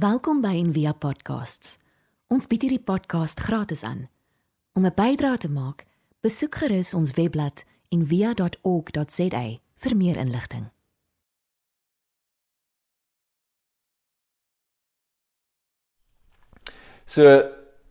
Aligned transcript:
Welkom 0.00 0.38
by 0.40 0.54
Envia 0.56 0.94
Podcasts. 0.96 1.74
Ons 2.32 2.46
bied 2.48 2.62
hierdie 2.64 2.80
podcast 2.80 3.40
gratis 3.44 3.82
aan. 3.84 4.06
Om 4.72 4.86
'n 4.86 4.94
bydrae 4.96 5.36
te 5.36 5.50
maak, 5.50 5.84
besoek 6.24 6.54
gerus 6.54 6.94
ons 6.94 7.12
webblad 7.18 7.64
en 7.92 8.06
via.org.za 8.06 9.42
vir 9.76 9.96
meer 9.96 10.16
inligting. 10.16 10.70
So, 17.04 17.42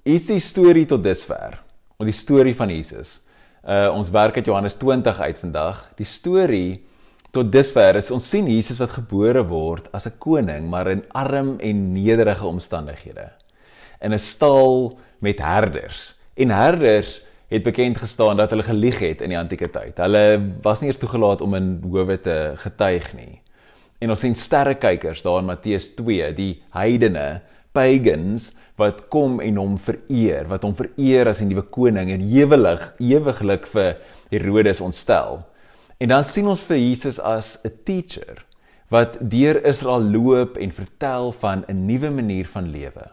is 0.04 0.26
die 0.26 0.40
storie 0.40 0.86
tot 0.86 1.04
dusver, 1.04 1.62
of 1.98 2.06
die 2.06 2.16
storie 2.16 2.56
van 2.56 2.70
Jesus. 2.70 3.22
Uh 3.64 3.94
ons 3.94 4.10
werk 4.10 4.36
uit 4.36 4.46
Johannes 4.46 4.74
20 4.74 5.20
uit 5.20 5.40
vandag. 5.40 5.94
Die 5.96 6.06
storie 6.06 6.89
tot 7.32 7.52
dusver 7.52 8.00
is 8.00 8.12
ons 8.12 8.26
sien 8.26 8.48
Jesus 8.50 8.80
wat 8.82 8.96
gebore 8.98 9.44
word 9.48 9.90
as 9.94 10.08
'n 10.08 10.18
koning, 10.20 10.70
maar 10.70 10.88
in 10.88 11.04
arm 11.14 11.60
en 11.60 11.94
nederige 11.94 12.46
omstandighede. 12.46 13.30
In 14.02 14.14
'n 14.14 14.20
stal 14.20 15.00
met 15.20 15.40
herders. 15.40 16.16
En 16.36 16.50
herders 16.50 17.22
het 17.50 17.64
bekend 17.64 17.98
gestaan 17.98 18.38
dat 18.38 18.50
hulle 18.50 18.64
gelieg 18.64 19.00
het 19.00 19.22
in 19.22 19.30
die 19.30 19.38
antieke 19.38 19.70
tyd. 19.70 19.98
Hulle 19.98 20.54
was 20.62 20.82
nie 20.82 20.90
eers 20.90 21.02
toegelaat 21.02 21.42
om 21.42 21.56
in 21.56 21.80
howe 21.84 22.22
te 22.22 22.54
getuig 22.56 23.14
nie. 23.14 23.42
En 24.00 24.10
ons 24.10 24.20
sien 24.20 24.36
sterrekykers 24.36 25.22
daar 25.22 25.40
in 25.40 25.50
Matteus 25.50 25.90
2, 25.96 26.34
die 26.34 26.62
heidene, 26.72 27.42
pagans 27.72 28.54
wat 28.80 29.08
kom 29.12 29.42
en 29.44 29.58
hom 29.60 29.78
vereer, 29.78 30.48
wat 30.48 30.64
hom 30.64 30.76
vereer 30.76 31.28
as 31.28 31.42
'n 31.42 31.48
nuwe 31.48 31.66
koning 31.70 32.10
en 32.10 32.22
ewig 32.22 32.94
ewiglik 33.00 33.68
vir 33.68 33.98
Herodes 34.30 34.82
ontstel. 34.82 35.44
En 36.00 36.08
dan 36.08 36.24
sien 36.24 36.48
ons 36.48 36.62
vir 36.64 36.78
Jesus 36.80 37.18
as 37.20 37.60
'n 37.68 37.72
teacher 37.84 38.46
wat 38.90 39.18
deur 39.20 39.60
Israel 39.68 40.02
loop 40.02 40.58
en 40.58 40.72
vertel 40.72 41.32
van 41.32 41.66
'n 41.68 41.86
nuwe 41.86 42.10
manier 42.10 42.48
van 42.48 42.72
lewe. 42.72 43.12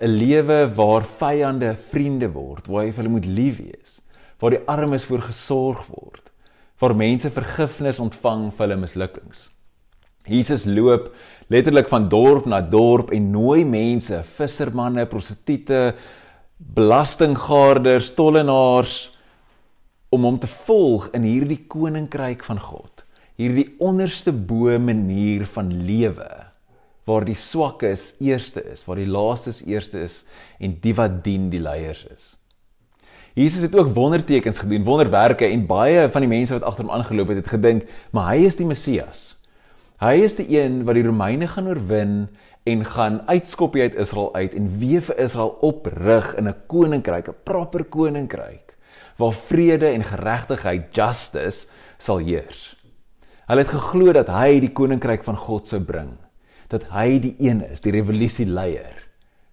'n 0.00 0.08
lewe 0.08 0.74
waar 0.74 1.04
vyande 1.04 1.76
vriende 1.76 2.28
word, 2.32 2.66
waar 2.66 2.84
jy 2.84 2.92
vir 2.92 3.02
hulle 3.02 3.14
moet 3.16 3.26
lief 3.26 3.56
wees, 3.56 4.00
waar 4.38 4.50
die 4.50 4.66
armes 4.68 5.04
voor 5.04 5.20
gesorg 5.20 5.86
word, 5.86 6.30
waar 6.78 6.96
mense 6.96 7.30
vergifnis 7.30 7.98
ontvang 7.98 8.52
vir 8.52 8.66
hulle 8.66 8.80
mislukkings. 8.80 9.50
Jesus 10.26 10.64
loop 10.66 11.14
letterlik 11.48 11.88
van 11.88 12.08
dorp 12.08 12.46
na 12.46 12.60
dorp 12.60 13.10
en 13.10 13.30
nooi 13.30 13.64
mense, 13.64 14.22
vissermanne, 14.22 15.06
prostituie, 15.06 15.94
belastinggarders, 16.58 18.14
tollenaars 18.14 19.15
om 20.16 20.24
hom 20.24 20.38
te 20.40 20.48
volg 20.66 21.10
in 21.16 21.26
hierdie 21.28 21.60
koninkryk 21.68 22.44
van 22.46 22.60
God. 22.62 23.04
Hierdie 23.36 23.68
onderste 23.84 24.32
bo 24.32 24.72
manier 24.80 25.44
van 25.56 25.72
lewe 25.84 26.28
waar 27.06 27.22
die 27.22 27.36
swakkes 27.38 28.16
eerste 28.24 28.64
is, 28.66 28.82
waar 28.88 28.98
die 28.98 29.06
laastes 29.06 29.60
eerste 29.62 30.00
is 30.08 30.24
en 30.58 30.74
die 30.82 30.94
wat 30.98 31.20
dien 31.22 31.50
die 31.52 31.60
leiers 31.62 32.02
is. 32.10 32.32
Jesus 33.36 33.62
het 33.62 33.76
ook 33.76 33.92
wondertekens 33.94 34.58
gedoen, 34.58 34.86
wonderwerke 34.86 35.46
en 35.46 35.66
baie 35.68 36.08
van 36.10 36.24
die 36.24 36.32
mense 36.32 36.56
wat 36.56 36.64
agter 36.66 36.86
hom 36.86 36.94
aangeloop 36.96 37.30
het, 37.30 37.44
het 37.44 37.52
gedink, 37.52 37.84
maar 38.16 38.32
hy 38.32 38.48
is 38.48 38.58
die 38.58 38.66
Messias. 38.66 39.26
Hy 40.00 40.16
is 40.24 40.34
die 40.40 40.48
een 40.56 40.82
wat 40.88 40.98
die 40.98 41.04
Romeine 41.06 41.46
gaan 41.52 41.68
oorwin 41.70 42.16
en 42.66 42.86
gaan 42.88 43.20
uitskop 43.28 43.76
uit 43.76 43.94
Israel 43.94 44.32
uit 44.34 44.56
en 44.56 44.72
weer 44.80 45.04
vir 45.04 45.20
Israel 45.28 45.54
oprig 45.68 46.32
in 46.40 46.48
'n 46.48 46.56
koninkryk, 46.66 47.28
'n 47.28 47.42
proper 47.44 47.84
koninkryk 47.84 48.75
waar 49.16 49.34
vrede 49.48 49.90
en 49.94 50.04
geregtigheid, 50.04 50.92
justice 50.96 51.66
sal 51.98 52.22
heers. 52.24 52.74
Hulle 53.46 53.62
het 53.62 53.72
geglo 53.72 54.12
dat 54.12 54.30
hy 54.32 54.60
die 54.60 54.72
koninkryk 54.74 55.24
van 55.24 55.38
God 55.38 55.68
sou 55.70 55.80
bring 55.80 56.16
dat 56.72 56.88
hy 56.90 57.18
die 57.22 57.34
een 57.42 57.62
is, 57.66 57.82
die 57.84 57.94
revolusie 57.94 58.46
leier, 58.48 58.94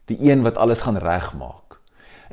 die 0.09 0.17
een 0.25 0.43
wat 0.45 0.57
alles 0.61 0.81
gaan 0.85 0.97
regmaak. 0.97 1.77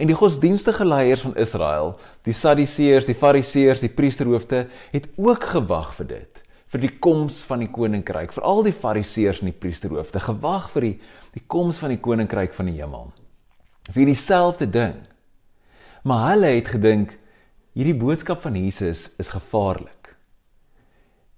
En 0.00 0.08
die 0.08 0.16
godsdienstige 0.16 0.86
leiers 0.88 1.20
van 1.26 1.36
Israel, 1.36 1.92
die 2.24 2.32
Sadduseërs, 2.32 3.08
die 3.10 3.18
Fariseërs, 3.18 3.82
die 3.84 3.92
priesterhoofde, 3.92 4.64
het 4.94 5.10
ook 5.20 5.44
gewag 5.52 5.92
vir 5.98 6.08
dit, 6.14 6.40
vir 6.72 6.84
die 6.86 6.92
koms 7.02 7.42
van 7.44 7.60
die 7.60 7.68
koninkryk, 7.68 8.32
veral 8.32 8.64
die 8.64 8.72
Fariseërs 8.72 9.42
en 9.42 9.50
die 9.50 9.58
priesterhoofde, 9.60 10.22
gewag 10.30 10.70
vir 10.72 10.88
die 10.88 10.94
die 11.30 11.44
koms 11.46 11.78
van 11.78 11.92
die 11.92 12.00
koninkryk 12.02 12.50
van 12.56 12.66
die 12.66 12.80
hemel. 12.80 13.12
Vir 13.94 14.08
dieselfde 14.08 14.66
ding. 14.66 14.96
Maar 16.02 16.30
hulle 16.32 16.54
het 16.56 16.68
gedink 16.74 17.16
hierdie 17.76 17.96
boodskap 17.96 18.42
van 18.42 18.56
Jesus 18.56 19.10
is 19.20 19.32
gevaarlik. 19.34 20.14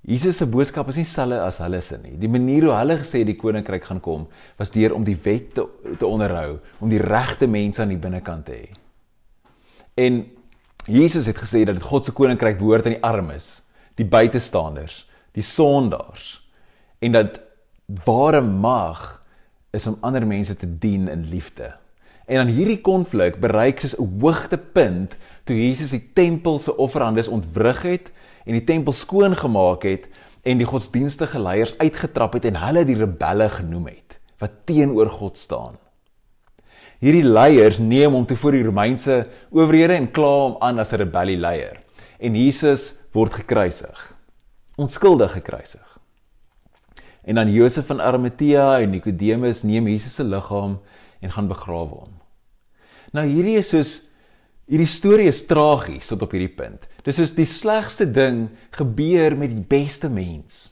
Jesus 0.03 0.41
se 0.41 0.47
boodskap 0.50 0.89
is 0.91 0.99
nie 0.99 1.06
selle 1.06 1.39
as 1.45 1.61
hulle 1.62 1.78
se 1.84 1.99
nie. 2.03 2.17
Die 2.19 2.31
manier 2.31 2.67
hoe 2.67 2.75
hulle 2.75 2.99
gesê 2.99 3.23
die 3.27 3.39
koninkryk 3.39 3.84
gaan 3.87 4.00
kom, 4.03 4.27
was 4.59 4.73
deur 4.75 4.97
om 4.97 5.05
die 5.06 5.19
wet 5.25 5.53
te, 5.55 5.67
te 5.99 6.09
onderhou, 6.09 6.56
om 6.83 6.91
die 6.91 7.03
regte 7.03 7.47
mense 7.47 7.83
aan 7.83 7.93
die 7.95 8.00
binnekant 8.03 8.49
te 8.49 8.56
hê. 8.56 8.71
En 10.03 10.25
Jesus 10.91 11.29
het 11.31 11.39
gesê 11.39 11.62
dat 11.69 11.79
God 11.84 12.09
se 12.09 12.15
koninkryk 12.17 12.59
behoort 12.59 12.89
aan 12.89 12.97
die 12.97 13.06
armes, 13.06 13.61
die 14.00 14.09
buitestanders, 14.09 15.05
die 15.37 15.47
sondaars 15.47 16.41
en 17.03 17.15
dat 17.15 17.39
ware 18.06 18.41
mag 18.43 19.23
is 19.71 19.87
om 19.87 20.00
ander 20.03 20.27
mense 20.27 20.56
te 20.59 20.67
dien 20.67 21.09
in 21.09 21.25
liefde. 21.31 21.71
En 22.27 22.37
dan 22.37 22.55
hierdie 22.55 22.81
konflik 22.81 23.41
bereik 23.41 23.81
soos 23.81 23.99
'n 23.99 24.21
hoogtepunt 24.21 25.16
toe 25.44 25.56
Jesus 25.56 25.91
die 25.91 26.10
tempel 26.15 26.59
se 26.59 26.77
offerandes 26.77 27.28
ontwrig 27.28 27.83
het 27.83 28.12
en 28.44 28.53
die 28.53 28.65
tempel 28.65 28.93
skoon 28.93 29.37
gemaak 29.37 29.83
het 29.83 30.09
en 30.43 30.59
die 30.59 30.66
godsdienstige 30.66 31.38
leiers 31.38 31.78
uitgetrap 31.78 32.32
het 32.32 32.44
en 32.44 32.56
hulle 32.56 32.84
die 32.84 32.99
rebelle 32.99 33.49
genoem 33.49 33.87
het 33.87 34.19
wat 34.38 34.66
teenoor 34.66 35.11
God 35.11 35.38
staan. 35.38 35.78
Hierdie 36.99 37.27
leiers 37.27 37.78
neem 37.78 38.12
hom 38.15 38.27
toe 38.27 38.37
voor 38.37 38.53
die 38.53 38.62
Romeinse 38.62 39.27
owerhede 39.50 39.94
en 39.94 40.11
kla 40.11 40.32
hom 40.47 40.56
aan 40.61 40.78
as 40.78 40.93
'n 40.93 41.03
rebellieleier 41.03 41.82
en 42.19 42.34
Jesus 42.34 42.94
word 43.12 43.34
gekruisig. 43.34 44.15
Onskuldig 44.77 45.32
gekruisig. 45.32 45.99
En 47.22 47.34
dan 47.34 47.50
Josef 47.50 47.87
van 47.87 48.00
Arimatea 48.00 48.81
en 48.81 48.91
Nikodemus 48.91 49.62
neem 49.62 49.87
Jesus 49.87 50.15
se 50.15 50.25
liggaam 50.25 50.81
en 51.22 51.33
gaan 51.33 51.49
begrawe 51.50 52.03
hom. 52.03 52.19
Nou 53.16 53.25
hierdie 53.28 53.59
is 53.60 53.71
soos 53.72 53.93
hierdie 54.71 54.88
storie 54.88 55.28
is 55.28 55.44
tragies 55.47 56.10
tot 56.10 56.22
op 56.25 56.34
hierdie 56.34 56.53
punt. 56.56 56.87
Dis 57.05 57.19
soos 57.19 57.34
die 57.37 57.49
slegste 57.49 58.06
ding 58.09 58.47
gebeur 58.75 59.37
met 59.37 59.53
die 59.53 59.65
beste 59.69 60.09
mens. 60.09 60.69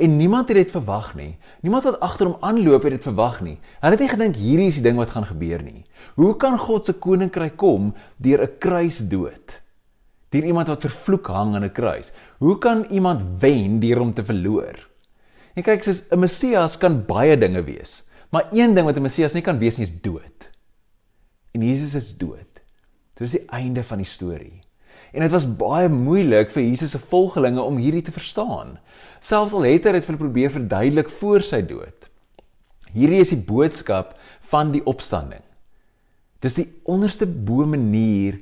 En 0.00 0.14
niemand 0.16 0.48
het 0.48 0.56
dit 0.56 0.70
verwag 0.72 1.12
nie. 1.18 1.34
Niemand 1.60 1.84
wat 1.84 1.98
agter 2.00 2.30
hom 2.30 2.44
aanloop 2.46 2.86
het 2.86 2.94
dit 2.96 3.08
verwag 3.10 3.40
nie. 3.44 3.56
Hulle 3.82 3.96
het 3.96 4.04
nie 4.04 4.12
gedink 4.12 4.38
hierdie 4.40 4.68
is 4.70 4.78
die 4.78 4.86
ding 4.86 5.00
wat 5.00 5.12
gaan 5.12 5.26
gebeur 5.28 5.62
nie. 5.64 5.84
Hoe 6.16 6.36
kan 6.40 6.56
God 6.58 6.86
se 6.86 6.94
koninkryk 6.96 7.58
kom 7.60 7.92
deur 8.16 8.46
'n 8.46 8.58
kruisdood? 8.58 9.60
Deur 10.30 10.44
iemand 10.46 10.68
wat 10.70 10.86
vervloek 10.86 11.26
hang 11.26 11.54
aan 11.54 11.64
'n 11.64 11.72
kruis. 11.72 12.12
Hoe 12.38 12.58
kan 12.58 12.86
iemand 12.90 13.22
wen 13.40 13.80
deur 13.80 14.00
om 14.00 14.14
te 14.14 14.24
verloor? 14.24 14.88
En 15.54 15.62
kyk, 15.62 15.82
soos 15.82 16.02
'n 16.10 16.18
Messias 16.18 16.78
kan 16.78 17.04
baie 17.06 17.36
dinge 17.36 17.62
wees, 17.64 18.02
maar 18.30 18.48
een 18.52 18.74
ding 18.74 18.86
wat 18.86 18.96
'n 18.96 19.02
Messias 19.02 19.32
nie 19.32 19.42
kan 19.42 19.58
wees 19.58 19.76
nie 19.76 19.86
is 19.86 20.00
dood. 20.00 20.50
En 21.52 21.62
Jesus 21.62 21.94
is 21.94 22.16
dood. 22.16 22.62
Dit 23.14 23.26
is 23.26 23.30
die 23.30 23.48
einde 23.48 23.84
van 23.84 23.98
die 23.98 24.06
storie. 24.06 24.60
En 25.12 25.20
dit 25.20 25.30
was 25.30 25.56
baie 25.56 25.88
moeilik 25.88 26.50
vir 26.50 26.62
Jesus 26.62 26.90
se 26.90 26.98
volgelinge 26.98 27.62
om 27.62 27.76
hierdie 27.76 28.02
te 28.02 28.14
verstaan. 28.14 28.78
Selfs 29.20 29.52
al 29.52 29.66
het 29.66 29.84
hy 29.84 29.92
dit 29.92 30.06
vir 30.06 30.16
probeer 30.16 30.50
verduidelik 30.50 31.10
voor 31.20 31.42
sy 31.42 31.62
dood. 31.66 32.06
Hierdie 32.94 33.20
is 33.22 33.34
die 33.34 33.44
boodskap 33.46 34.16
van 34.52 34.70
die 34.74 34.84
opstanding. 34.86 35.42
Dis 36.40 36.54
die 36.54 36.68
onderste 36.88 37.26
bo 37.26 37.66
manier 37.66 38.40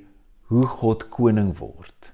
hoe 0.53 0.67
God 0.67 1.09
koning 1.13 1.51
word. 1.59 2.13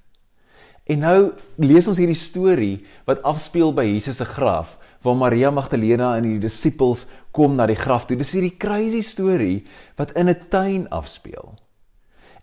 En 0.91 1.01
nou 1.05 1.19
lees 1.61 1.87
ons 1.89 1.99
hierdie 1.99 2.19
storie 2.19 2.85
wat 3.09 3.23
afspeel 3.25 3.73
by 3.77 3.87
Jesus 3.87 4.21
se 4.21 4.27
graf 4.29 4.77
waar 5.05 5.17
Maria 5.17 5.51
Magdalena 5.53 6.15
en 6.17 6.25
die 6.27 6.41
disippels 6.41 7.05
kom 7.37 7.59
na 7.59 7.67
die 7.69 7.79
graf 7.79 8.07
toe. 8.09 8.17
Dis 8.17 8.33
hierdie 8.33 8.57
crazy 8.57 9.03
storie 9.05 9.67
wat 9.99 10.15
in 10.17 10.29
'n 10.29 10.49
tuin 10.51 10.89
afspeel. 10.89 11.55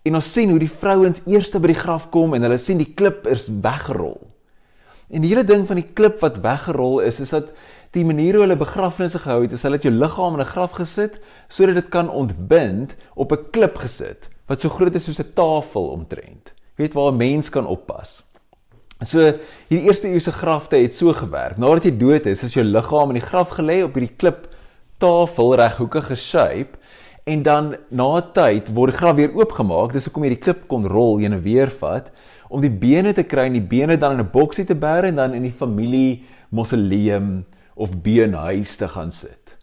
En 0.06 0.16
ons 0.16 0.32
sien 0.34 0.50
hoe 0.50 0.60
die 0.60 0.70
vrouens 0.70 1.22
eers 1.26 1.52
by 1.52 1.68
die 1.68 1.82
graf 1.84 2.10
kom 2.10 2.34
en 2.34 2.42
hulle 2.42 2.58
sien 2.58 2.78
die 2.78 2.94
klip 2.94 3.28
is 3.28 3.50
weggerol. 3.62 4.32
En 5.10 5.22
die 5.22 5.30
hele 5.30 5.44
ding 5.44 5.68
van 5.68 5.76
die 5.76 5.90
klip 5.94 6.22
wat 6.22 6.40
weggerol 6.42 7.02
is, 7.02 7.20
is 7.20 7.30
dat 7.30 7.52
die 7.92 8.06
manier 8.06 8.34
hoe 8.34 8.46
hulle 8.46 8.56
begrafnisse 8.56 9.20
gehou 9.20 9.42
het, 9.44 9.52
is 9.52 9.64
hulle 9.64 9.76
het 9.76 9.84
jou 9.84 9.94
liggaam 9.94 10.34
in 10.34 10.42
'n 10.42 10.54
graf 10.54 10.72
gesit 10.72 11.20
sodat 11.50 11.76
dit 11.76 11.90
kan 11.90 12.10
ontbind 12.10 12.96
op 13.16 13.32
'n 13.32 13.50
klip 13.52 13.76
gesit 13.76 14.30
wat 14.48 14.60
so 14.60 14.70
groot 14.70 14.96
is 14.96 15.04
soos 15.04 15.20
'n 15.20 15.34
tafel 15.34 15.90
omtrent. 15.90 16.54
Jy 16.76 16.88
weet 16.88 16.94
waar 16.94 17.12
'n 17.12 17.18
mens 17.18 17.50
kan 17.50 17.68
oppas. 17.68 18.31
So 19.02 19.24
hierdie 19.70 19.88
eerste 19.90 20.10
eeuse 20.12 20.32
grafte 20.32 20.78
het 20.78 20.94
so 20.96 21.14
gewerk. 21.18 21.58
Nadat 21.58 21.88
jy 21.90 21.94
dood 21.98 22.28
is, 22.30 22.44
is 22.46 22.54
jou 22.54 22.66
liggaam 22.66 23.10
in 23.10 23.18
die 23.18 23.26
graf 23.26 23.56
gelê 23.58 23.80
op 23.82 23.96
hierdie 23.98 24.14
klip 24.14 24.46
tafel 25.02 25.56
reghoekige 25.58 26.16
shape 26.16 26.78
en 27.26 27.42
dan 27.44 27.76
na 27.90 28.18
'n 28.18 28.34
tyd 28.34 28.70
word 28.70 28.92
die 28.92 28.98
graf 28.98 29.16
weer 29.16 29.34
oopgemaak, 29.34 29.94
dis 29.94 30.06
hoekom 30.06 30.24
jy 30.24 30.30
die 30.30 30.44
klip 30.46 30.68
kon 30.68 30.86
rol 30.86 31.20
en 31.20 31.42
weer 31.42 31.70
vat 31.70 32.12
om 32.50 32.62
die 32.62 32.70
bene 32.70 33.14
te 33.14 33.24
kry 33.24 33.46
en 33.48 33.54
die 33.54 33.70
bene 33.76 33.98
dan 33.98 34.20
in 34.20 34.26
'n 34.26 34.32
boksie 34.32 34.66
te 34.66 34.76
bære 34.76 35.08
en 35.08 35.16
dan 35.16 35.34
in 35.34 35.44
die 35.44 35.52
familie 35.52 36.24
mausoleum 36.52 37.46
of 37.76 38.02
beenhuis 38.04 38.78
te 38.78 38.88
gaan 38.88 39.12
sit. 39.12 39.58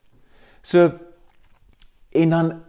So 0.63 0.93
en 2.13 2.31
dan 2.31 2.63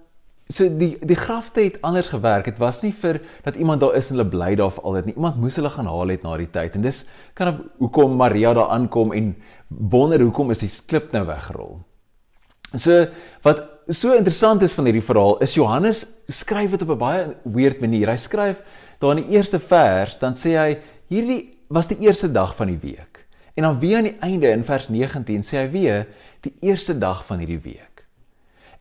so 0.50 0.66
die 0.66 0.96
die 1.06 1.18
grafte 1.18 1.62
het 1.62 1.78
anders 1.86 2.10
gewerk. 2.10 2.48
Dit 2.50 2.58
was 2.58 2.82
nie 2.82 2.92
vir 2.94 3.22
dat 3.46 3.56
iemand 3.56 3.82
daar 3.82 3.96
is 3.96 4.10
en 4.10 4.18
hulle 4.18 4.30
bly 4.30 4.56
daar 4.58 4.72
vir 4.74 4.84
altyd 4.84 5.10
nie. 5.10 5.16
Iemand 5.16 5.38
moes 5.38 5.58
hulle 5.60 5.70
gaan 5.70 5.90
haal 5.90 6.14
het 6.14 6.24
na 6.26 6.38
die 6.42 6.50
tyd. 6.50 6.76
En 6.76 6.86
dis 6.86 7.04
kan 7.38 7.54
of 7.54 7.60
hoekom 7.78 8.16
Maria 8.18 8.54
daar 8.58 8.74
aankom 8.74 9.14
en 9.14 9.36
wonder 9.68 10.22
hoekom 10.22 10.50
is 10.52 10.64
die 10.66 10.72
klip 10.90 11.14
nou 11.14 11.26
weggerol. 11.30 11.78
So 12.74 13.06
wat 13.46 13.62
so 13.90 14.14
interessant 14.14 14.66
is 14.66 14.74
van 14.78 14.90
hierdie 14.90 15.06
verhaal 15.06 15.38
is 15.46 15.54
Johannes 15.58 16.06
skryf 16.30 16.72
dit 16.72 16.82
op 16.82 16.90
'n 16.90 16.98
baie 16.98 17.36
weird 17.44 17.80
manier. 17.82 18.10
Hy 18.10 18.18
skryf 18.18 18.62
daar 19.00 19.18
in 19.18 19.24
die 19.24 19.38
eerste 19.38 19.60
vers, 19.60 20.18
dan 20.18 20.34
sê 20.34 20.58
hy 20.58 20.78
hierdie 21.10 21.58
was 21.70 21.88
die 21.88 22.00
eerste 22.02 22.32
dag 22.32 22.56
van 22.56 22.68
die 22.68 22.80
week. 22.82 23.26
En 23.54 23.64
dan 23.64 23.80
weer 23.80 23.98
aan 23.98 24.04
die 24.04 24.20
einde 24.20 24.50
in 24.50 24.64
vers 24.64 24.90
19 24.90 25.42
sê 25.44 25.58
hy 25.58 25.70
weer 25.70 26.08
die 26.42 26.54
eerste 26.62 26.98
dag 26.98 27.26
van 27.26 27.38
hierdie 27.38 27.62
week. 27.62 28.06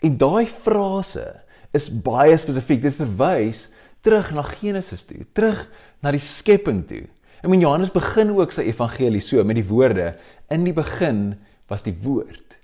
En 0.00 0.16
daai 0.16 0.46
frase 0.46 1.42
is 1.78 1.88
baie 2.04 2.36
spesifiek. 2.40 2.82
Dit 2.84 2.98
verwys 2.98 3.68
terug 4.06 4.30
na 4.34 4.44
Genesis 4.46 5.06
toe, 5.08 5.24
terug 5.36 5.64
na 6.04 6.12
die 6.14 6.22
skepping 6.22 6.84
toe. 6.88 7.04
En 7.42 7.52
men 7.52 7.62
Johannes 7.62 7.94
begin 7.94 8.32
ook 8.34 8.54
sy 8.54 8.66
evangelie 8.70 9.22
so 9.22 9.42
met 9.46 9.58
die 9.60 9.66
woorde: 9.68 10.12
In 10.50 10.66
die 10.66 10.74
begin 10.74 11.38
was 11.70 11.84
die 11.86 11.96
woord 12.02 12.56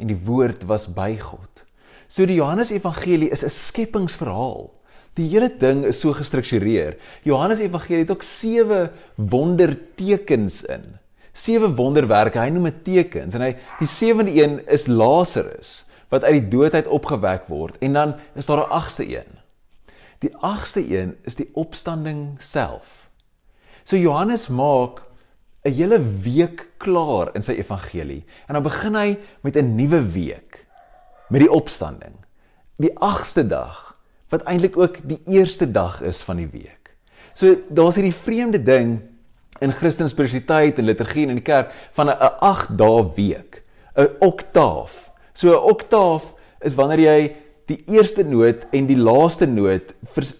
en 0.00 0.08
die 0.08 0.20
woord 0.24 0.64
was 0.68 0.86
by 0.88 1.12
God. 1.20 1.64
So 2.08 2.24
die 2.26 2.38
Johannes 2.38 2.72
evangelie 2.72 3.30
is 3.30 3.44
'n 3.44 3.52
skepingsverhaal. 3.52 4.70
Die 5.14 5.28
hele 5.28 5.50
ding 5.50 5.84
is 5.84 6.00
so 6.00 6.12
gestruktureer. 6.12 6.96
Johannes 7.22 7.58
evangelie 7.58 8.06
het 8.06 8.10
ook 8.10 8.22
sewe 8.22 8.90
wondertekens 9.16 10.64
in. 10.64 10.96
Sewe 11.32 11.68
wonderwerke. 11.74 12.38
Hy 12.38 12.48
noem 12.50 12.64
dit 12.64 12.84
tekens 12.84 13.34
en 13.34 13.40
hy 13.40 13.56
die 13.78 13.88
sewende 13.88 14.32
een 14.32 14.60
is 14.68 14.86
Lazarus 14.86 15.84
wat 16.10 16.24
uit 16.24 16.40
die 16.40 16.48
dood 16.52 16.74
uit 16.74 16.86
opgewek 16.86 17.46
word 17.48 17.78
en 17.80 17.92
dan 17.96 18.14
is 18.34 18.46
daar 18.46 18.66
'n 18.66 18.70
agste 18.70 19.06
een. 19.06 19.38
Die 20.20 20.36
agste 20.36 20.82
een 20.84 21.16
is 21.24 21.36
die 21.36 21.48
opstanding 21.52 22.36
self. 22.38 23.10
So 23.84 23.96
Johannes 23.96 24.48
maak 24.48 25.02
'n 25.64 25.72
hele 25.72 25.98
week 26.22 26.68
klaar 26.76 27.34
in 27.34 27.42
sy 27.42 27.52
evangelie 27.52 28.24
en 28.46 28.54
dan 28.54 28.62
begin 28.62 28.94
hy 28.94 29.18
met 29.40 29.56
'n 29.56 29.74
nuwe 29.74 30.02
week 30.12 30.66
met 31.28 31.40
die 31.40 31.50
opstanding. 31.50 32.14
Die 32.76 32.98
agste 32.98 33.46
dag 33.46 33.96
wat 34.28 34.42
eintlik 34.42 34.76
ook 34.76 34.96
die 35.02 35.20
eerste 35.26 35.70
dag 35.70 36.02
is 36.02 36.22
van 36.22 36.36
die 36.36 36.48
week. 36.48 36.96
So 37.34 37.56
daar's 37.68 37.94
hierdie 37.94 38.14
vreemde 38.14 38.62
ding 38.62 39.00
in 39.60 39.72
Christelike 39.72 40.10
spiritualiteit 40.10 40.78
en 40.78 40.84
liturgie 40.84 41.22
en 41.22 41.28
in 41.28 41.42
die 41.42 41.44
kerk 41.44 41.72
van 41.92 42.08
'n 42.08 42.18
8 42.40 42.78
dae 42.78 43.14
week, 43.14 43.62
'n 43.96 44.08
oktaaf 44.18 45.09
So 45.40 45.56
'n 45.56 45.68
oktaaf 45.72 46.34
is 46.60 46.76
wanneer 46.76 47.00
jy 47.00 47.20
die 47.70 47.80
eerste 47.88 48.24
noot 48.24 48.66
en 48.76 48.86
die 48.86 48.98
laaste 48.98 49.46
noot 49.46 49.94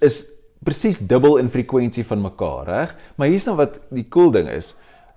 is 0.05 0.27
presies 0.61 0.99
dubbel 0.99 1.39
in 1.41 1.49
frekwensie 1.49 2.05
van 2.05 2.21
mekaar, 2.21 2.67
reg? 2.67 2.97
Maar 3.17 3.29
hier's 3.33 3.47
nou 3.49 3.57
wat 3.57 3.81
die 3.89 4.05
cool 4.13 4.31
ding 4.31 4.49
is. 4.49 4.75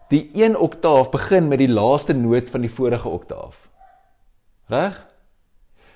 Die 0.10 0.30
een 0.40 0.56
oktaaf 0.56 1.12
begin 1.12 1.50
met 1.52 1.60
die 1.60 1.68
laaste 1.68 2.14
noot 2.14 2.50
van 2.50 2.62
die 2.64 2.72
vorige 2.72 3.10
oktaaf. 3.10 3.68
Reg? 4.72 4.96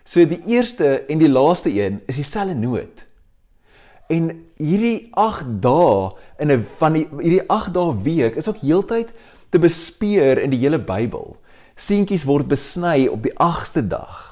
So 0.03 0.25
die 0.25 0.41
eerste 0.51 1.05
en 1.07 1.23
die 1.23 1.31
laaste 1.31 1.71
een 1.71 2.01
is 2.07 2.19
dieselfde 2.19 2.55
noot. 2.55 3.05
En 4.09 4.31
hierdie 4.59 5.07
8 5.15 5.61
dae 5.63 6.11
in 6.39 6.51
'n 6.51 6.67
van 6.77 6.93
die 6.93 7.07
hierdie 7.21 7.47
8 7.47 7.73
dae 7.73 8.03
week 8.03 8.35
is 8.35 8.47
ook 8.47 8.59
heeltyd 8.59 9.13
te 9.49 9.59
bespeur 9.59 10.39
in 10.39 10.49
die 10.49 10.59
hele 10.59 10.79
Bybel 10.79 11.37
seentjies 11.77 12.25
word 12.25 12.49
besny 12.49 13.05
op 13.11 13.21
die 13.25 13.35
8ste 13.37 13.85
dag. 13.85 14.23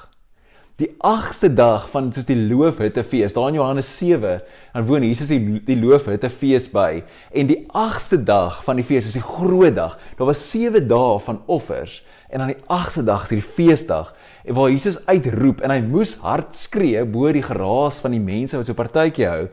Die 0.76 0.90
8ste 1.08 1.48
dag 1.56 1.86
van 1.88 2.10
soos 2.12 2.26
die 2.28 2.36
loofhuttefees, 2.36 3.32
daar 3.32 3.48
in 3.48 3.56
Johannes 3.56 3.88
7, 3.96 4.42
dan 4.74 4.84
woon 4.84 5.06
Jesus 5.06 5.30
die 5.32 5.62
die 5.64 5.76
loofhuttefees 5.80 6.66
by 6.74 6.98
en 7.32 7.48
die 7.48 7.62
8ste 7.72 8.18
dag 8.28 8.58
van 8.66 8.76
die 8.76 8.84
fees 8.84 9.06
is 9.08 9.16
die 9.16 9.24
groot 9.24 9.72
dag. 9.78 9.94
Daar 10.18 10.28
was 10.28 10.42
7 10.50 10.84
dae 10.90 11.14
van 11.24 11.38
offers 11.46 12.02
en 12.28 12.42
dan 12.42 12.52
die 12.52 12.58
8ste 12.68 13.06
dag 13.08 13.24
die 13.30 13.40
feesdag 13.40 14.10
waar 14.58 14.68
Jesus 14.74 14.98
uitroep 15.06 15.62
en 15.64 15.72
hy 15.72 15.78
moes 15.86 16.18
hard 16.20 16.52
skree 16.58 17.06
bo 17.08 17.32
die 17.32 17.46
geraas 17.46 18.02
van 18.04 18.12
die 18.12 18.20
mense 18.20 18.58
wat 18.60 18.68
so 18.68 18.76
partytjie 18.76 19.30
hou, 19.30 19.46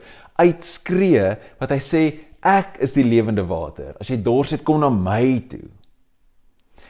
uitskree 0.44 1.30
wat 1.62 1.72
hy 1.72 1.80
sê 1.80 2.02
ek 2.44 2.76
is 2.84 2.98
die 2.98 3.06
lewende 3.06 3.46
water. 3.48 3.94
As 3.96 4.12
jy 4.12 4.20
dors 4.20 4.52
het, 4.52 4.66
kom 4.66 4.82
na 4.82 4.92
my 4.92 5.40
toe. 5.48 5.64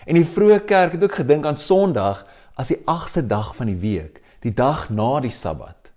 En 0.05 0.19
die 0.19 0.27
vroeë 0.29 0.61
kerk 0.69 0.97
het 0.97 1.05
ook 1.05 1.19
gedink 1.23 1.47
aan 1.49 1.57
Sondag 1.57 2.25
as 2.61 2.71
die 2.71 2.81
8ste 2.85 3.25
dag 3.27 3.55
van 3.57 3.71
die 3.73 3.81
week, 3.81 4.21
die 4.45 4.53
dag 4.55 4.89
na 4.93 5.19
die 5.25 5.33
Sabbat. 5.33 5.91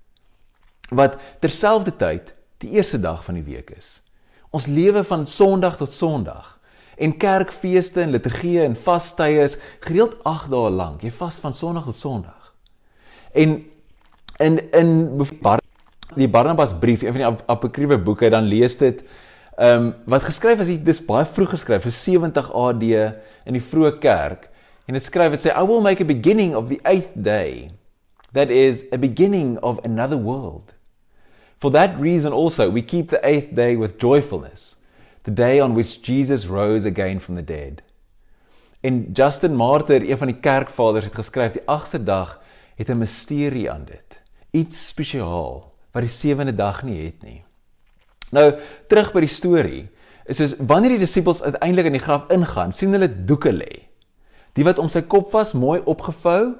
Wat 0.90 1.18
terselfdertyd 1.44 2.34
die 2.64 2.78
eerste 2.80 3.00
dag 3.00 3.24
van 3.24 3.38
die 3.38 3.46
week 3.46 3.74
is. 3.76 4.00
Ons 4.56 4.70
lewe 4.72 5.04
van 5.04 5.28
Sondag 5.28 5.78
tot 5.78 5.92
Sondag. 5.92 6.56
En 6.98 7.18
kerkfeeste 7.20 8.02
en 8.02 8.16
liturgie 8.16 8.62
en 8.64 8.76
vastye 8.76 9.44
is 9.44 9.58
gereeld 9.86 10.16
8 10.26 10.50
dae 10.50 10.72
lank. 10.74 11.04
Jy 11.04 11.12
vas 11.20 11.38
van 11.44 11.54
Sondag 11.54 11.86
tot 11.92 12.00
Sondag. 12.00 12.54
En 13.34 13.60
in 14.38 14.60
in 14.72 14.92
die 16.16 16.30
Barnabas 16.30 16.74
brief, 16.80 17.04
een 17.04 17.14
van 17.14 17.22
die 17.22 17.46
apokriewe 17.46 17.98
boeke, 18.00 18.30
dan 18.30 18.48
lees 18.48 18.78
dit 18.78 19.04
Ehm 19.58 19.86
um, 19.86 19.94
wat 20.06 20.22
geskryf 20.22 20.60
is, 20.62 20.70
dis 20.86 21.00
baie 21.02 21.26
vroeg 21.26 21.56
geskryf, 21.56 21.82
vir 21.82 21.94
70 21.96 22.50
AD 22.54 22.84
in 22.86 23.56
die 23.58 23.64
vroeë 23.64 23.96
kerk. 24.04 24.50
En 24.86 24.94
dit 24.94 25.04
skryf 25.04 25.34
dit 25.34 25.48
sê 25.48 25.50
I 25.50 25.66
will 25.66 25.82
make 25.82 26.04
a 26.04 26.06
beginning 26.06 26.54
of 26.56 26.68
the 26.70 26.78
8th 26.86 27.16
day. 27.16 27.72
That 28.38 28.52
is 28.54 28.86
a 28.94 29.00
beginning 29.02 29.58
of 29.66 29.80
another 29.84 30.18
world. 30.18 30.76
For 31.58 31.72
that 31.72 31.98
reason 31.98 32.34
also 32.34 32.70
we 32.70 32.84
keep 32.84 33.10
the 33.10 33.20
8th 33.24 33.56
day 33.56 33.76
with 33.76 33.98
joyfulness, 33.98 34.76
the 35.24 35.34
day 35.34 35.60
on 35.60 35.74
which 35.74 36.04
Jesus 36.04 36.46
rose 36.46 36.86
again 36.86 37.20
from 37.20 37.36
the 37.36 37.42
dead. 37.42 37.82
En 38.82 39.10
Justin 39.12 39.56
Martyr, 39.56 40.06
een 40.06 40.18
van 40.18 40.28
die 40.28 40.38
kerkvaders 40.40 41.10
het 41.10 41.18
geskryf 41.18 41.58
die 41.58 41.66
8ste 41.66 42.04
dag 42.04 42.38
het 42.76 42.90
'n 42.90 43.02
misterie 43.02 43.72
aan 43.72 43.86
dit. 43.86 44.22
Iets 44.52 44.88
spesiaal 44.88 45.74
wat 45.92 46.06
die 46.06 46.14
7de 46.14 46.56
dag 46.56 46.84
nie 46.84 47.06
het 47.06 47.24
nie. 47.24 47.47
Nou, 48.36 48.48
terug 48.92 49.14
by 49.16 49.24
die 49.24 49.32
storie. 49.32 49.84
Is 50.28 50.42
soos 50.42 50.56
wanneer 50.60 50.98
die 50.98 51.06
disippels 51.06 51.42
uiteindelik 51.42 51.92
in 51.92 51.98
die 52.00 52.04
graf 52.04 52.28
ingaan, 52.34 52.74
sien 52.76 52.92
hulle 52.92 53.08
doeke 53.08 53.54
lê. 53.56 53.88
Die 54.58 54.66
wat 54.68 54.80
om 54.82 54.90
sy 54.92 55.04
kop 55.08 55.32
was, 55.36 55.54
mooi 55.56 55.80
opgevou 55.86 56.56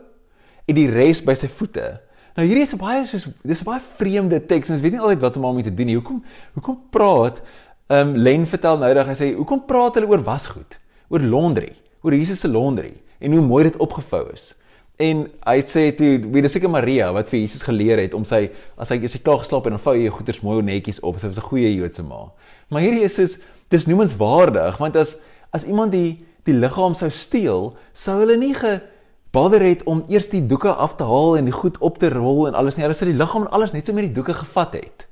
en 0.68 0.78
die 0.78 0.88
res 0.92 1.20
by 1.24 1.36
sy 1.36 1.50
voete. 1.52 1.98
Nou 2.38 2.46
hierdie 2.46 2.68
is 2.68 2.76
baie 2.78 3.02
soos 3.10 3.26
dis 3.42 3.62
'n 3.62 3.66
baie 3.66 3.82
vreemde 3.98 4.40
teks 4.46 4.70
en 4.70 4.76
ons 4.76 4.84
weet 4.84 4.94
nie 4.94 5.02
altyd 5.02 5.20
wat 5.20 5.38
om 5.38 5.44
daarmee 5.44 5.64
te 5.64 5.74
doen 5.74 5.88
nie. 5.88 5.96
Hoekom 5.96 6.24
hoekom 6.54 6.78
praat 6.92 7.42
ehm 7.90 8.10
um, 8.10 8.16
Len 8.16 8.46
vertel 8.46 8.78
nou 8.78 8.94
dat 8.94 9.08
hy 9.08 9.16
sê 9.16 9.34
hoekom 9.36 9.66
praat 9.66 9.96
hulle 9.96 10.08
oor 10.08 10.24
wasgoed? 10.24 10.78
Oor 11.10 11.20
laundry, 11.20 11.74
oor 12.04 12.14
Jesus 12.14 12.40
se 12.40 12.48
laundry 12.48 12.94
en 13.20 13.32
hoe 13.32 13.42
mooi 13.42 13.64
dit 13.64 13.78
opgevou 13.78 14.30
is. 14.34 14.54
En 14.98 15.28
hy 15.46 15.60
sê 15.70 15.92
toe 15.94 16.16
wie 16.26 16.42
dis 16.42 16.56
seker 16.58 16.72
Maria 16.74 17.12
wat 17.14 17.30
vir 17.30 17.44
Jesus 17.44 17.62
geleer 17.66 18.00
het 18.02 18.16
om 18.18 18.24
sy 18.26 18.48
as 18.82 18.90
hy 18.90 18.98
as 19.06 19.14
hy 19.14 19.22
klaar 19.22 19.44
geslaap 19.44 19.68
het 19.68 19.76
dan 19.76 19.84
vou 19.84 19.94
jy 19.94 20.08
jou 20.08 20.16
goeders 20.16 20.42
mooi 20.42 20.64
netjies 20.66 21.04
op. 21.06 21.20
Sy 21.22 21.30
was 21.30 21.38
'n 21.38 21.50
goeie 21.50 21.76
Joodse 21.76 22.04
ma. 22.04 22.32
Maar 22.70 22.82
hierdie 22.82 23.06
is 23.06 23.14
soos 23.14 23.38
dis 23.70 23.86
noemenswaardig 23.86 24.78
want 24.78 24.96
as 24.96 25.18
as 25.54 25.66
iemand 25.66 25.92
die 25.92 26.26
die 26.48 26.54
liggaam 26.54 26.96
sou 26.96 27.10
steel, 27.10 27.76
sou 27.94 28.20
hulle 28.20 28.38
nie 28.38 28.54
gebother 28.54 29.62
het 29.62 29.84
om 29.84 30.04
eers 30.08 30.30
die 30.30 30.46
doeke 30.48 30.72
af 30.72 30.96
te 30.96 31.04
haal 31.04 31.38
en 31.38 31.46
die 31.46 31.54
goed 31.54 31.78
op 31.78 32.00
te 32.00 32.10
rol 32.10 32.48
en 32.48 32.54
alles 32.54 32.78
nie. 32.78 32.84
Hulle 32.84 32.96
sou 32.96 33.10
die 33.10 33.18
liggaam 33.18 33.46
en 33.46 33.52
alles 33.52 33.74
net 33.74 33.86
so 33.86 33.94
met 33.94 34.08
die 34.08 34.16
doeke 34.16 34.34
gevat 34.34 34.74
het. 34.74 35.08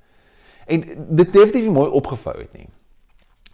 En 0.65 0.81
dit 1.09 1.33
definitief 1.33 1.67
nie 1.67 1.75
mooi 1.75 1.89
opgevou 1.89 2.37
het 2.39 2.53
nie. 2.53 2.67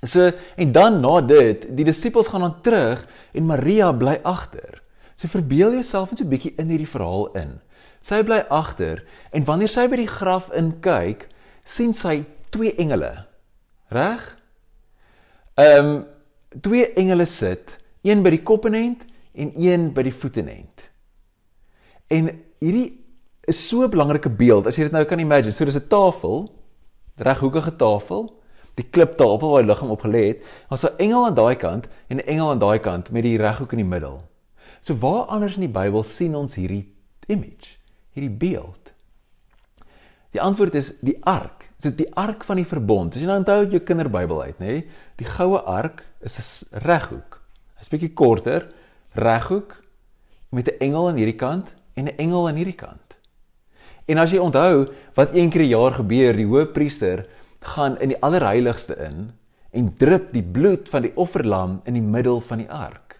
So 0.05 0.31
en 0.55 0.71
dan 0.71 1.01
na 1.01 1.21
dit, 1.21 1.67
die 1.77 1.85
disippels 1.85 2.27
gaan 2.27 2.41
dan 2.41 2.61
terug 2.61 3.07
en 3.33 3.45
Maria 3.45 3.91
bly 3.91 4.19
agter. 4.23 4.80
So 5.21 5.29
verbeel 5.29 5.75
jouself 5.77 6.09
net 6.09 6.17
so 6.17 6.25
'n 6.25 6.33
bietjie 6.33 6.55
in 6.57 6.69
hierdie 6.73 6.89
verhaal 6.89 7.27
in. 7.37 7.59
Sy 8.01 8.23
bly 8.25 8.39
agter 8.49 9.03
en 9.29 9.45
wanneer 9.45 9.69
sy 9.69 9.85
by 9.87 9.99
die 9.99 10.09
graf 10.09 10.49
in 10.57 10.79
kyk, 10.81 11.27
sien 11.63 11.93
sy 11.93 12.23
twee 12.49 12.73
engele. 12.81 13.27
Reg? 13.93 14.23
Ehm 15.61 15.85
um, 15.85 16.05
twee 16.61 16.87
engele 16.97 17.25
sit, 17.25 17.77
een 18.01 18.23
by 18.23 18.31
die 18.33 18.41
koppenend 18.41 19.05
en 19.37 19.53
een 19.55 19.93
by 19.93 20.01
die 20.01 20.13
voetenend. 20.13 20.89
En 22.09 22.31
hierdie 22.59 23.05
is 23.45 23.61
so 23.67 23.85
'n 23.85 23.93
belangrike 23.93 24.29
beeld 24.29 24.65
as 24.65 24.75
jy 24.75 24.89
dit 24.89 24.91
nou 24.91 25.05
kan 25.05 25.19
imagine. 25.19 25.53
So 25.53 25.65
dis 25.65 25.77
'n 25.77 25.87
tafel, 25.87 26.49
reghoekige 27.17 27.75
tafel, 27.75 28.41
die 28.73 28.89
kliptafel 28.89 29.51
waar 29.51 29.61
die 29.61 29.69
liggaam 29.69 29.91
op 29.91 30.01
gelê 30.01 30.27
het. 30.33 30.41
Daar's 30.69 30.83
'n 30.83 30.97
engel 30.97 31.25
aan 31.25 31.35
daai 31.35 31.55
kant 31.55 31.87
en 32.09 32.17
'n 32.17 32.25
engel 32.25 32.49
aan 32.49 32.59
daai 32.59 32.79
kant 32.79 33.11
met 33.11 33.23
die 33.23 33.37
reghoek 33.37 33.71
in 33.71 33.77
die 33.77 33.87
middel. 33.87 34.30
So 34.81 34.97
waar 34.97 35.29
anders 35.29 35.55
in 35.59 35.67
die 35.67 35.73
Bybel 35.73 36.03
sien 36.03 36.35
ons 36.35 36.57
hierdie 36.57 36.87
image, 37.29 37.77
hierdie 38.17 38.33
beeld? 38.33 38.93
Die 40.33 40.41
antwoord 40.41 40.75
is 40.79 40.93
die 41.05 41.17
ark. 41.27 41.67
So 41.81 41.93
die 41.93 42.09
ark 42.17 42.43
van 42.47 42.61
die 42.61 42.67
verbond. 42.67 43.15
As 43.15 43.21
jy 43.21 43.29
nou 43.29 43.37
onthou 43.41 43.59
uit 43.65 43.75
jou 43.75 43.81
kinderbybel 43.85 44.41
uit, 44.47 44.59
nê? 44.63 44.75
Die 45.21 45.27
goue 45.27 45.59
ark 45.69 46.03
is 46.21 46.37
'n 46.37 46.81
reghoek. 46.85 47.41
Hy's 47.77 47.89
bietjie 47.89 48.13
korter, 48.13 48.71
reghoek 49.13 49.81
met 50.51 50.67
'n 50.67 50.79
engel 50.79 51.07
aan 51.07 51.17
hierdie 51.17 51.37
kant 51.37 51.73
en 51.95 52.05
'n 52.05 52.17
engel 52.17 52.47
aan 52.47 52.55
hierdie 52.55 52.77
kant. 52.77 53.17
En 54.07 54.17
as 54.17 54.31
jy 54.31 54.39
onthou 54.39 54.89
wat 55.13 55.35
een 55.35 55.49
keer 55.49 55.61
'n 55.61 55.75
jaar 55.77 55.93
gebeur, 55.93 56.33
die 56.33 56.45
hoëpriester 56.45 57.27
gaan 57.59 57.99
in 57.99 58.09
die 58.09 58.21
allerheiligste 58.21 58.95
in 58.97 59.31
en 59.71 59.93
drup 59.97 60.33
die 60.33 60.43
bloed 60.43 60.89
van 60.89 61.01
die 61.01 61.15
offerlam 61.15 61.81
in 61.85 61.93
die 61.93 62.01
middel 62.01 62.41
van 62.41 62.57
die 62.57 62.71
ark. 62.71 63.10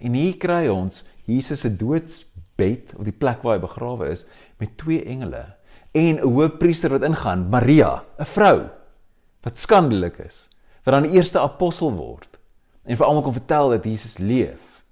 En 0.00 0.16
hier 0.16 0.36
kry 0.40 0.66
ons 0.72 1.04
Jesus 1.28 1.60
se 1.60 1.70
doodsbed 1.76 2.94
of 2.96 3.04
die 3.06 3.16
plek 3.16 3.44
waar 3.44 3.58
hy 3.58 3.62
begrawe 3.62 4.10
is 4.10 4.26
met 4.60 4.76
twee 4.80 5.04
engele 5.04 5.44
en 5.92 6.18
'n 6.18 6.22
hoëpriester 6.22 6.90
wat 6.90 7.02
ingaan, 7.02 7.48
Maria, 7.50 8.04
'n 8.18 8.24
vrou 8.24 8.70
wat 9.42 9.58
skandelik 9.58 10.18
is, 10.18 10.48
wat 10.84 10.94
dan 10.94 11.02
die 11.02 11.16
eerste 11.18 11.40
apostel 11.40 11.92
word 11.92 12.38
en 12.84 12.96
vir 12.96 13.06
almal 13.06 13.22
kom 13.22 13.32
vertel 13.32 13.70
dat 13.70 13.84
Jesus 13.84 14.18
leef. 14.18 14.82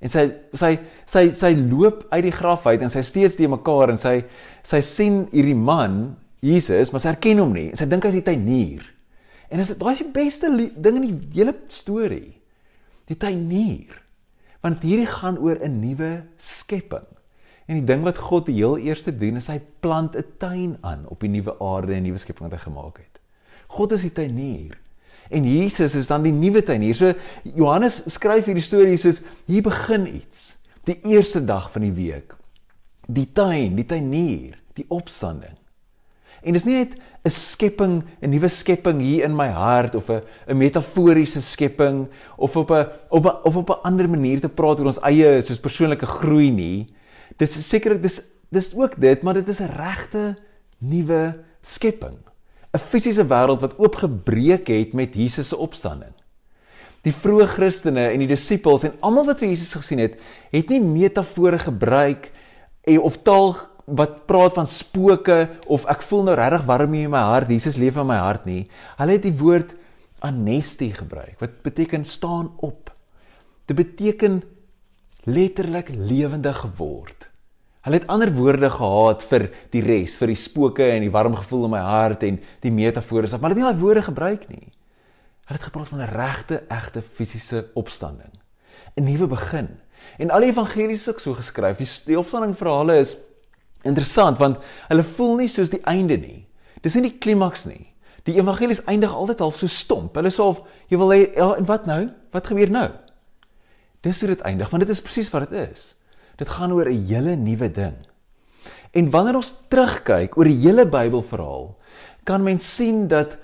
En 0.00 0.08
sy 0.08 0.26
sy 0.52 0.78
sy 1.06 1.32
sy 1.34 1.54
loop 1.56 2.06
uit 2.10 2.22
die 2.22 2.34
graf 2.34 2.66
uit 2.66 2.82
en 2.84 2.90
sy 2.90 3.02
steeds 3.02 3.34
te 3.38 3.48
mekaar 3.48 3.90
en 3.90 3.98
sy 3.98 4.24
sy 4.62 4.80
sien 4.80 5.28
hierdie 5.32 5.56
man 5.56 6.16
Jesus, 6.44 6.92
maar 6.92 7.00
sy 7.00 7.08
herken 7.14 7.38
hom 7.38 7.54
nie. 7.56 7.70
En 7.72 7.76
sy 7.80 7.86
dink 7.86 8.04
hy's 8.04 8.18
die 8.18 8.26
tuinier. 8.26 8.84
En 9.50 9.58
dis 9.58 9.72
daai 9.78 9.92
is 9.94 10.02
die 10.02 10.12
beste 10.12 10.50
ding 10.50 10.98
in 11.00 11.06
die 11.06 11.40
hele 11.40 11.54
storie. 11.72 12.34
Die 13.08 13.16
tuinier. 13.16 14.05
Want 14.66 14.82
hierdie 14.82 15.06
gaan 15.06 15.38
oor 15.38 15.60
'n 15.62 15.78
nuwe 15.78 16.24
skepping. 16.42 17.06
En 17.66 17.78
die 17.78 17.86
ding 17.86 18.02
wat 18.02 18.18
God 18.18 18.46
die 18.46 18.58
heel 18.58 18.78
eerste 18.78 19.12
doen 19.14 19.36
is 19.38 19.46
hy 19.46 19.60
plant 19.80 20.16
'n 20.16 20.24
tuin 20.38 20.78
aan 20.80 21.06
op 21.06 21.20
die 21.20 21.30
nuwe 21.30 21.54
aarde 21.60 21.94
en 21.94 22.02
nuwe 22.02 22.18
skepping 22.18 22.50
wat 22.50 22.58
hy 22.58 22.64
gemaak 22.64 22.98
het. 22.98 23.20
God 23.66 23.92
is 23.92 24.02
die 24.02 24.12
tuinier. 24.12 24.78
En 25.30 25.44
Jesus 25.44 25.94
is 25.94 26.06
dan 26.06 26.22
die 26.22 26.32
nuwe 26.32 26.62
tuinier. 26.62 26.94
So 26.94 27.12
Johannes 27.42 28.02
skryf 28.10 28.46
hierdie 28.46 28.62
storie 28.62 28.96
soos 28.96 29.22
hier 29.46 29.62
begin 29.62 30.06
iets. 30.06 30.56
Die 30.84 30.98
eerste 31.02 31.44
dag 31.44 31.70
van 31.72 31.82
die 31.82 31.92
week. 31.92 32.36
Die 33.06 33.32
tuin, 33.32 33.74
die 33.74 33.86
tuinier, 33.86 34.58
die 34.74 34.86
opstanding. 34.88 35.56
En 36.46 36.54
dis 36.54 36.64
nie 36.64 36.76
net 36.78 36.94
'n 37.26 37.30
skepping, 37.30 38.04
'n 38.22 38.30
nuwe 38.30 38.48
skepping 38.48 39.00
hier 39.00 39.24
in 39.24 39.34
my 39.34 39.48
hart 39.48 39.94
of 39.94 40.08
'n 40.10 40.22
'n 40.48 40.56
metaforiese 40.56 41.42
skepping 41.42 42.06
of 42.36 42.56
op 42.56 42.70
'n 42.70 42.86
op 43.10 43.24
'n 43.26 43.36
of 43.42 43.56
op 43.56 43.70
'n 43.70 43.82
ander 43.82 44.08
manier 44.08 44.40
te 44.40 44.48
praat 44.48 44.78
oor 44.78 44.86
ons 44.86 45.02
eie 45.02 45.42
soos 45.42 45.58
persoonlike 45.58 46.06
groei 46.06 46.50
nie. 46.50 46.86
Dis 47.36 47.68
sekerlik 47.68 48.02
dis 48.02 48.22
dis 48.48 48.74
ook 48.74 49.00
dit, 49.00 49.22
maar 49.22 49.34
dit 49.34 49.48
is 49.48 49.60
'n 49.60 49.74
regte 49.76 50.36
nuwe 50.78 51.34
skepping. 51.62 52.16
'n 52.72 52.78
fisiese 52.78 53.24
wêreld 53.24 53.60
wat 53.60 53.78
oopgebreek 53.78 54.68
het 54.68 54.92
met 54.92 55.14
Jesus 55.14 55.48
se 55.48 55.56
opstanding. 55.56 56.12
Die 57.02 57.14
vroeë 57.14 57.46
Christene 57.46 58.08
en 58.10 58.18
die 58.18 58.28
disippels 58.28 58.84
en 58.84 58.96
almal 59.00 59.26
wat 59.26 59.38
vir 59.38 59.48
Jesus 59.48 59.74
gesien 59.74 59.98
het, 59.98 60.16
het 60.50 60.68
nie 60.68 60.80
metafore 60.80 61.58
gebruik 61.58 62.30
en 62.84 63.00
of 63.00 63.22
taal 63.22 63.56
wat 63.86 64.24
praat 64.26 64.56
van 64.58 64.66
spooke 64.66 65.38
of 65.70 65.86
ek 65.90 66.02
voel 66.02 66.26
nou 66.26 66.34
regtig 66.38 66.66
warm 66.66 66.92
hier 66.92 67.06
in 67.06 67.14
my 67.14 67.22
hart, 67.30 67.50
Jesus 67.50 67.78
leef 67.78 67.96
in 67.96 68.08
my 68.08 68.18
hart 68.18 68.46
nie. 68.48 68.66
Hulle 68.98 69.14
het 69.18 69.22
die 69.22 69.36
woord 69.38 69.76
anestie 70.26 70.92
gebruik 70.96 71.38
wat 71.42 71.62
beteken 71.62 72.04
staan 72.04 72.50
op. 72.66 72.90
Dit 73.66 73.78
beteken 73.78 74.42
letterlik 75.26 75.90
lewendig 75.94 76.58
geword. 76.64 77.28
Hulle 77.86 78.00
het 78.00 78.08
ander 78.10 78.32
woorde 78.34 78.70
gehad 78.70 79.22
vir 79.30 79.46
die 79.70 79.82
res, 79.86 80.16
vir 80.18 80.32
die 80.32 80.38
spooke 80.38 80.86
en 80.90 81.04
die 81.06 81.12
warm 81.14 81.36
gevoel 81.38 81.68
in 81.68 81.74
my 81.76 81.82
hart 81.86 82.24
en 82.26 82.40
die 82.62 82.74
metafore, 82.74 83.30
maar 83.38 83.52
hulle 83.52 83.54
het 83.54 83.62
nie 83.62 83.68
daai 83.68 83.82
woorde 83.84 84.02
gebruik 84.08 84.48
nie. 84.50 84.72
Hulle 85.46 85.60
het 85.60 85.68
gepraat 85.68 85.92
van 85.92 86.02
'n 86.02 86.10
regte, 86.10 86.64
egte 86.68 87.02
fisiese 87.02 87.70
opstanding. 87.74 88.34
'n 88.96 89.04
Nuwe 89.04 89.26
begin. 89.26 89.68
En 90.18 90.30
al 90.30 90.40
die 90.40 90.50
evangelies 90.50 91.08
is 91.08 91.22
so 91.22 91.34
geskryf. 91.34 91.76
Die, 91.78 91.88
die 92.06 92.18
opstanding 92.18 92.56
verhale 92.56 92.98
is 92.98 93.16
interessant 93.86 94.40
want 94.42 94.58
hulle 94.88 95.06
voel 95.16 95.36
nie 95.42 95.50
soos 95.52 95.72
die 95.72 95.82
einde 95.88 96.18
nie. 96.20 96.46
Dis 96.82 96.94
nie 96.94 97.08
die 97.08 97.18
klimaks 97.22 97.66
nie. 97.66 97.86
Die 98.26 98.36
evangelies 98.40 98.82
eindig 98.90 99.14
altyd 99.14 99.42
half 99.44 99.60
so 99.60 99.70
stomp. 99.70 100.16
Hulle 100.18 100.32
sê 100.34 100.42
of 100.42 100.64
jy 100.90 100.98
wil 100.98 101.14
hê 101.14 101.20
ja, 101.36 101.52
en 101.54 101.68
wat 101.68 101.86
nou? 101.86 102.02
Wat 102.34 102.50
gebeur 102.50 102.72
nou? 102.74 102.88
Dis 104.02 104.20
hoe 104.22 104.34
dit 104.34 104.44
eindig 104.46 104.70
want 104.70 104.84
dit 104.84 104.92
is 104.92 105.02
presies 105.02 105.30
wat 105.34 105.48
dit 105.48 105.70
is. 105.70 105.94
Dit 106.36 106.50
gaan 106.52 106.74
oor 106.74 106.90
'n 106.90 107.06
hele 107.08 107.36
nuwe 107.36 107.70
ding. 107.72 107.96
En 108.92 109.10
wanneer 109.10 109.36
ons 109.36 109.54
terugkyk 109.68 110.36
oor 110.36 110.44
die 110.44 110.60
hele 110.62 110.86
Bybelverhaal, 110.86 111.76
kan 112.24 112.42
mens 112.42 112.64
sien 112.76 113.08
dat 113.08 113.38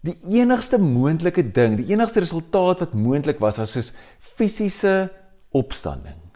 die 0.00 0.16
enigste 0.40 0.78
moontlike 0.78 1.52
ding, 1.52 1.76
die 1.76 1.92
enigste 1.92 2.20
resultaat 2.20 2.80
wat 2.80 2.94
moontlik 2.94 3.40
was, 3.40 3.58
was 3.60 3.72
soos 3.72 3.92
fisiese 4.18 5.10
opstanding. 5.52 6.29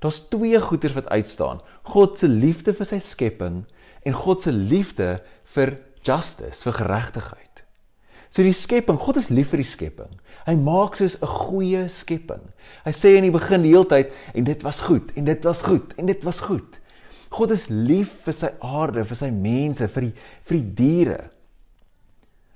Daar's 0.00 0.22
twee 0.32 0.60
goeders 0.60 0.96
wat 0.96 1.08
uitstaan: 1.08 1.60
God 1.82 2.18
se 2.18 2.28
liefde 2.28 2.72
vir 2.76 2.88
sy 2.88 2.98
skepping 3.04 3.64
en 4.08 4.16
God 4.16 4.42
se 4.42 4.52
liefde 4.52 5.20
vir 5.54 5.76
justice, 6.06 6.64
vir 6.64 6.78
geregtigheid. 6.80 7.64
So 8.30 8.44
die 8.46 8.54
skepping, 8.54 8.98
God 9.02 9.18
is 9.18 9.28
lief 9.34 9.50
vir 9.50 9.60
die 9.64 9.66
skepping. 9.66 10.12
Hy 10.46 10.54
maak 10.54 10.94
soos 10.96 11.18
'n 11.20 11.26
goeie 11.26 11.88
skepping. 11.88 12.44
Hy 12.86 12.92
sê 12.94 13.16
in 13.18 13.26
die 13.26 13.34
begin 13.34 13.62
die 13.62 13.74
hele 13.74 13.84
tyd 13.84 14.12
en 14.34 14.44
dit 14.44 14.62
was 14.62 14.80
goed 14.80 15.10
en 15.16 15.24
dit 15.24 15.44
was 15.44 15.62
goed 15.62 15.92
en 15.98 16.06
dit 16.06 16.24
was 16.24 16.40
goed. 16.40 16.78
God 17.30 17.50
is 17.50 17.68
lief 17.68 18.10
vir 18.24 18.34
sy 18.34 18.48
aarde, 18.60 19.04
vir 19.04 19.16
sy 19.16 19.30
mense, 19.30 19.88
vir 19.88 20.02
die 20.02 20.14
vir 20.44 20.56
die 20.58 20.74
diere. 20.74 21.30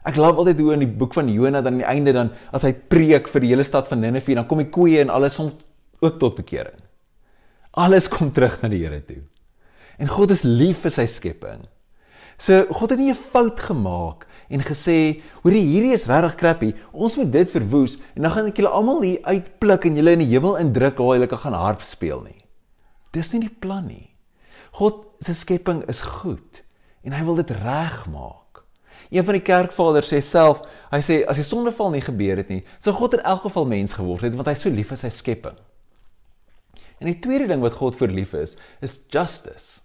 Ek 0.04 0.14
glo 0.14 0.30
altyd 0.30 0.60
hoe 0.60 0.74
in 0.74 0.80
die 0.80 0.96
boek 1.00 1.14
van 1.14 1.28
Jona 1.28 1.60
dan 1.60 1.74
aan 1.74 1.82
die 1.82 1.88
einde 1.88 2.12
dan 2.12 2.30
as 2.52 2.62
hy 2.62 2.72
preek 2.72 3.28
vir 3.28 3.40
die 3.40 3.48
hele 3.48 3.64
stad 3.64 3.88
van 3.88 4.00
Ninive, 4.00 4.34
dan 4.34 4.46
kom 4.46 4.58
die 4.58 4.70
koeie 4.70 5.00
en 5.00 5.10
alles 5.10 5.38
om 5.38 5.50
ook 6.00 6.20
tot 6.20 6.36
bekering. 6.36 6.83
Alles 7.74 8.06
kom 8.08 8.30
terug 8.30 8.60
na 8.62 8.70
die 8.70 8.84
Here 8.84 9.00
toe. 9.02 9.22
En 9.98 10.10
God 10.10 10.30
is 10.30 10.44
lief 10.46 10.84
vir 10.84 10.92
sy 10.94 11.06
skepping. 11.10 11.64
So 12.38 12.66
God 12.70 12.94
het 12.94 12.98
nie 12.98 13.10
'n 13.10 13.18
fout 13.18 13.60
gemaak 13.60 14.26
en 14.50 14.60
gesê, 14.60 15.22
"Hoerie, 15.42 15.62
hierdie 15.62 15.94
is 15.94 16.06
regtig 16.06 16.36
crappy. 16.36 16.74
Ons 16.92 17.16
moet 17.16 17.32
dit 17.32 17.50
verwoes 17.50 17.98
en 18.14 18.22
dan 18.22 18.30
gaan 18.30 18.46
ek 18.46 18.56
julle 18.56 18.68
almal 18.68 19.02
hier 19.02 19.22
uitpluk 19.22 19.84
en 19.84 19.96
julle 19.96 20.12
in 20.12 20.18
die 20.18 20.32
hemel 20.34 20.56
indruk 20.56 20.98
waar 20.98 21.16
julle 21.16 21.26
kan 21.26 21.38
gaan 21.38 21.52
harp 21.52 21.82
speel 21.82 22.22
nie." 22.22 22.44
Dis 23.12 23.32
nie 23.32 23.40
die 23.40 23.56
plan 23.60 23.86
nie. 23.86 24.10
God 24.72 25.06
se 25.20 25.34
skepping 25.34 25.88
is 25.88 26.00
goed 26.00 26.62
en 27.02 27.12
hy 27.12 27.24
wil 27.24 27.34
dit 27.34 27.50
regmaak. 27.50 28.64
Een 29.10 29.24
van 29.24 29.34
die 29.34 29.42
kerkvaders 29.42 30.12
sê 30.12 30.22
self, 30.22 30.62
hy 30.90 30.98
sê 30.98 31.24
as 31.26 31.36
die 31.36 31.44
sondeval 31.44 31.90
nie 31.90 32.00
gebeur 32.00 32.36
het 32.36 32.48
nie, 32.48 32.64
sou 32.78 32.92
God 32.92 33.14
in 33.14 33.20
elk 33.20 33.42
geval 33.42 33.64
mens 33.64 33.92
geword 33.92 34.22
het 34.22 34.34
want 34.34 34.46
hy 34.46 34.54
so 34.54 34.70
lief 34.70 34.88
vir 34.88 34.96
sy 34.96 35.08
skepping. 35.08 35.56
En 36.98 37.10
die 37.10 37.18
tweede 37.18 37.48
ding 37.50 37.62
wat 37.64 37.78
God 37.80 37.96
vir 37.98 38.12
lief 38.14 38.34
is, 38.38 38.56
is 38.84 38.98
justice. 39.12 39.80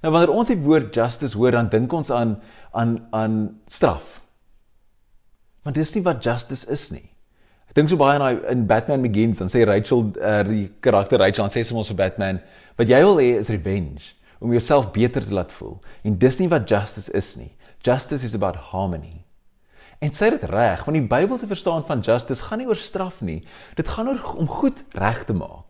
Nou 0.00 0.12
wanneer 0.14 0.32
ons 0.32 0.48
die 0.48 0.60
woord 0.60 0.94
justice 0.96 1.36
hoor, 1.36 1.52
dan 1.56 1.68
dink 1.72 1.92
ons 1.92 2.10
aan 2.10 2.38
aan 2.72 2.98
aan 3.16 3.38
straf. 3.68 4.20
Maar 5.62 5.74
dis 5.76 5.94
nie 5.94 6.04
wat 6.06 6.24
justice 6.24 6.68
is 6.72 6.88
nie. 6.94 7.08
Ek 7.70 7.76
dink 7.78 7.90
so 7.90 8.00
baie 8.00 8.18
aan 8.18 8.40
in 8.50 8.64
Batman 8.66 9.04
Begins, 9.04 9.38
dan 9.38 9.50
sê 9.52 9.62
Rachel 9.68 10.08
uh, 10.18 10.40
die 10.46 10.64
karakter 10.82 11.20
Rachel 11.22 11.44
dan 11.44 11.52
sê 11.54 11.62
sy 11.66 11.76
mos 11.76 11.90
vir 11.92 12.00
Batman, 12.00 12.40
"Wat 12.78 12.88
jy 12.88 13.00
wil 13.04 13.20
hê 13.20 13.38
is 13.38 13.50
revenge, 13.52 14.14
om 14.40 14.50
jouself 14.50 14.90
beter 14.92 15.22
te 15.22 15.34
laat 15.34 15.52
voel." 15.52 15.80
En 16.02 16.18
dis 16.18 16.38
nie 16.38 16.48
wat 16.48 16.68
justice 16.68 17.12
is 17.12 17.36
nie. 17.36 17.52
Justice 17.82 18.24
is 18.24 18.34
about 18.34 18.56
harmony. 18.72 19.24
En 20.00 20.10
sê 20.10 20.30
dit 20.32 20.42
reg, 20.48 20.82
want 20.84 20.96
die 20.96 21.06
Bybel 21.06 21.38
se 21.38 21.46
verstaan 21.46 21.84
van 21.86 22.00
justice 22.00 22.42
gaan 22.42 22.58
nie 22.58 22.66
oor 22.66 22.76
straf 22.80 23.20
nie. 23.20 23.44
Dit 23.76 23.88
gaan 23.88 24.08
oor 24.08 24.34
om 24.36 24.48
goed 24.48 24.82
reg 24.96 25.24
te 25.28 25.36
maak. 25.36 25.69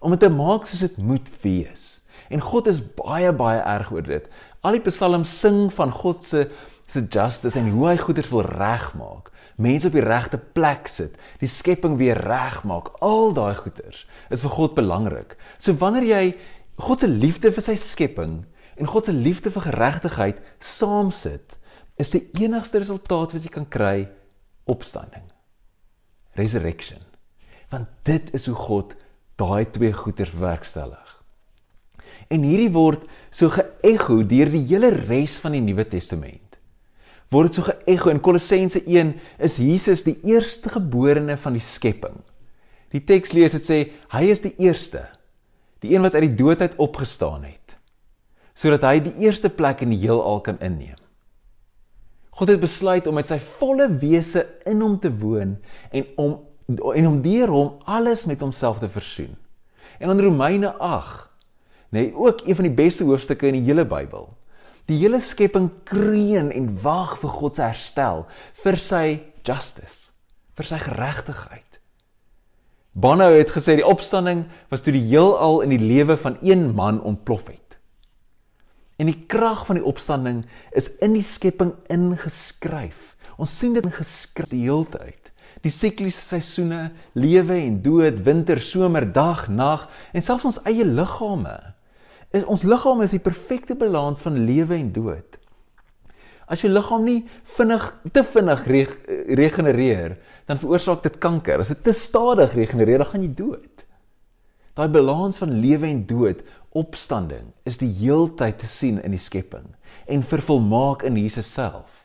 Om 0.00 0.14
dit 0.14 0.20
te 0.26 0.32
maak 0.32 0.66
soos 0.66 0.84
dit 0.86 0.96
moet 0.96 1.28
wees. 1.42 1.86
En 2.28 2.44
God 2.44 2.68
is 2.70 2.80
baie 2.98 3.32
baie 3.32 3.60
erg 3.60 3.90
oor 3.92 4.04
dit. 4.04 4.26
Al 4.66 4.76
die 4.76 4.84
psalms 4.84 5.32
sing 5.40 5.68
van 5.74 5.94
God 5.94 6.24
se 6.24 6.48
se 6.88 7.02
justice 7.04 7.58
en 7.58 7.66
hoe 7.68 7.84
hy 7.90 7.96
goeders 8.00 8.30
wil 8.32 8.46
regmaak. 8.48 9.26
Mense 9.60 9.90
op 9.90 9.96
die 9.98 10.04
regte 10.04 10.38
plek 10.38 10.88
sit, 10.88 11.18
die 11.36 11.50
skepping 11.50 11.98
weer 12.00 12.16
regmaak. 12.16 12.94
Al 13.04 13.34
daai 13.36 13.58
goeders 13.58 14.06
is 14.32 14.44
vir 14.46 14.54
God 14.54 14.76
belangrik. 14.78 15.34
So 15.60 15.76
wanneer 15.82 16.06
jy 16.08 16.22
God 16.80 17.02
se 17.04 17.10
liefde 17.10 17.52
vir 17.52 17.64
sy 17.66 17.74
skepping 17.76 18.38
en 18.78 18.88
God 18.88 19.08
se 19.08 19.12
liefde 19.12 19.50
vir 19.52 19.66
geregtigheid 19.66 20.40
saam 20.62 21.10
sit, 21.12 21.58
is 21.98 22.14
die 22.14 22.22
enigste 22.40 22.80
resultaat 22.80 23.34
wat 23.34 23.44
jy 23.44 23.52
kan 23.52 23.66
kry 23.68 24.06
opstanding. 24.70 25.26
Resurrection. 26.38 27.02
Want 27.72 27.90
dit 28.06 28.30
is 28.32 28.46
hoe 28.46 28.56
God 28.56 28.94
daai 29.38 29.70
twee 29.70 29.92
goeders 29.94 30.32
werkstellig. 30.34 31.14
En 32.28 32.44
hierdie 32.44 32.72
word 32.74 33.06
so 33.30 33.48
geëgo 33.52 34.20
deur 34.28 34.50
die 34.52 34.64
hele 34.68 34.90
res 35.06 35.38
van 35.40 35.54
die 35.56 35.62
Nuwe 35.64 35.86
Testament. 35.88 36.58
Word 37.32 37.50
dit 37.50 37.58
so 37.58 37.68
geëgo 37.68 38.12
in 38.12 38.22
Kolossense 38.24 38.82
1 38.84 39.14
is 39.44 39.58
Jesus 39.60 40.04
die 40.06 40.16
eerste 40.28 40.72
geborene 40.72 41.36
van 41.40 41.56
die 41.56 41.64
skepping. 41.64 42.18
Die 42.92 43.04
teks 43.04 43.34
lees 43.36 43.56
dit 43.56 43.66
sê 43.68 43.78
hy 44.14 44.28
is 44.32 44.42
die 44.44 44.54
eerste, 44.64 45.04
die 45.84 45.92
een 45.94 46.04
wat 46.04 46.16
uit 46.16 46.24
die 46.30 46.38
dood 46.40 46.64
uit 46.64 46.78
opgestaan 46.80 47.44
het, 47.44 47.76
sodat 48.56 48.86
hy 48.88 48.96
die 49.04 49.28
eerste 49.28 49.52
plek 49.52 49.84
in 49.84 49.92
die 49.92 50.00
heelal 50.00 50.40
kan 50.44 50.60
inneem. 50.64 50.96
God 52.38 52.52
het 52.54 52.62
besluit 52.62 53.06
om 53.10 53.16
met 53.18 53.28
sy 53.28 53.36
volle 53.58 53.88
wese 54.00 54.44
in 54.68 54.80
hom 54.84 54.96
te 55.02 55.10
woon 55.10 55.56
en 55.90 56.10
om 56.16 56.36
en 56.68 57.06
om 57.06 57.20
deur 57.24 57.48
hom 57.48 57.76
alles 57.88 58.26
met 58.28 58.40
homself 58.40 58.78
te 58.78 58.88
versoen. 58.88 59.36
En 59.98 60.10
in 60.10 60.20
Romeine 60.20 60.74
8 60.76 61.28
nê, 61.88 62.00
nee, 62.00 62.14
ook 62.14 62.40
een 62.44 62.54
van 62.54 62.66
die 62.68 62.74
beste 62.74 63.04
hoofstukke 63.04 63.46
in 63.46 63.56
die 63.56 63.64
hele 63.70 63.86
Bybel. 63.88 64.28
Die 64.88 64.98
hele 65.00 65.20
skepping 65.20 65.70
kreun 65.88 66.50
en 66.52 66.68
wag 66.82 67.16
vir 67.22 67.32
God 67.32 67.56
se 67.56 67.64
herstel, 67.64 68.26
vir 68.62 68.76
sy 68.80 69.04
justice, 69.44 70.12
vir 70.56 70.68
sy 70.68 70.80
geregtigheid. 70.84 71.64
Bonhoeffer 72.92 73.38
het 73.38 73.54
gesê 73.54 73.76
die 73.78 73.86
opstanding 73.86 74.44
was 74.72 74.84
toe 74.84 74.92
die 74.92 75.06
heelal 75.06 75.62
in 75.64 75.72
die 75.72 75.80
lewe 75.80 76.16
van 76.20 76.36
een 76.44 76.68
man 76.76 77.00
ontplof 77.00 77.46
het. 77.48 77.78
En 78.98 79.06
die 79.06 79.24
krag 79.30 79.64
van 79.68 79.78
die 79.78 79.86
opstanding 79.86 80.42
is 80.76 80.90
in 81.04 81.14
die 81.14 81.24
skepping 81.24 81.76
ingeskryf. 81.88 83.14
Ons 83.38 83.54
sien 83.56 83.76
dit 83.76 83.86
geskryf 83.94 84.50
die 84.50 84.64
hele 84.66 84.88
tyd. 84.90 85.27
Die 85.64 85.72
sikliese 85.74 86.22
seisoene, 86.22 86.92
lewe 87.18 87.56
en 87.64 87.80
dood, 87.82 88.20
winter, 88.26 88.60
somer, 88.62 89.08
dag, 89.12 89.48
nag 89.50 89.88
en 90.14 90.22
selfs 90.24 90.46
ons 90.52 90.60
eie 90.68 90.86
liggame. 90.86 91.56
Is 92.34 92.46
ons 92.46 92.62
liggame 92.68 93.08
is 93.08 93.16
die 93.16 93.24
perfekte 93.24 93.74
balans 93.78 94.22
van 94.22 94.38
lewe 94.46 94.76
en 94.76 94.92
dood. 94.94 95.38
As 96.48 96.62
jou 96.64 96.70
liggaam 96.72 97.04
nie 97.04 97.18
vinnig 97.56 97.84
te 98.14 98.22
vinnig 98.24 98.62
regenereer, 99.36 100.14
dan 100.48 100.60
veroorsaak 100.60 101.02
dit 101.04 101.18
kanker. 101.20 101.60
As 101.60 101.74
dit 101.74 101.82
te 101.84 101.92
stadig 101.92 102.54
regenereer, 102.56 103.02
dan 103.02 103.10
gaan 103.10 103.26
jy 103.26 103.32
dood. 103.36 103.84
Daai 104.78 104.88
balans 104.94 105.40
van 105.42 105.52
lewe 105.60 105.90
en 105.90 106.04
dood, 106.08 106.40
opstanding, 106.78 107.50
is 107.68 107.80
die 107.80 107.90
heeltyd 107.98 108.60
te 108.62 108.68
sien 108.70 109.00
in 109.04 109.12
die 109.16 109.20
skepping 109.20 109.66
en 110.08 110.24
vervolmaak 110.24 111.02
in 111.08 111.16
Jesus 111.18 111.48
self. 111.52 112.04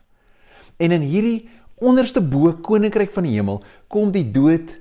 En 0.81 0.95
in 0.95 1.03
hierdie 1.05 1.49
onderste 1.81 2.21
bo 2.21 2.53
koninkryk 2.65 3.11
van 3.13 3.27
die 3.27 3.35
hemel 3.35 3.61
kom 3.87 4.11
die 4.13 4.25
dood 4.31 4.75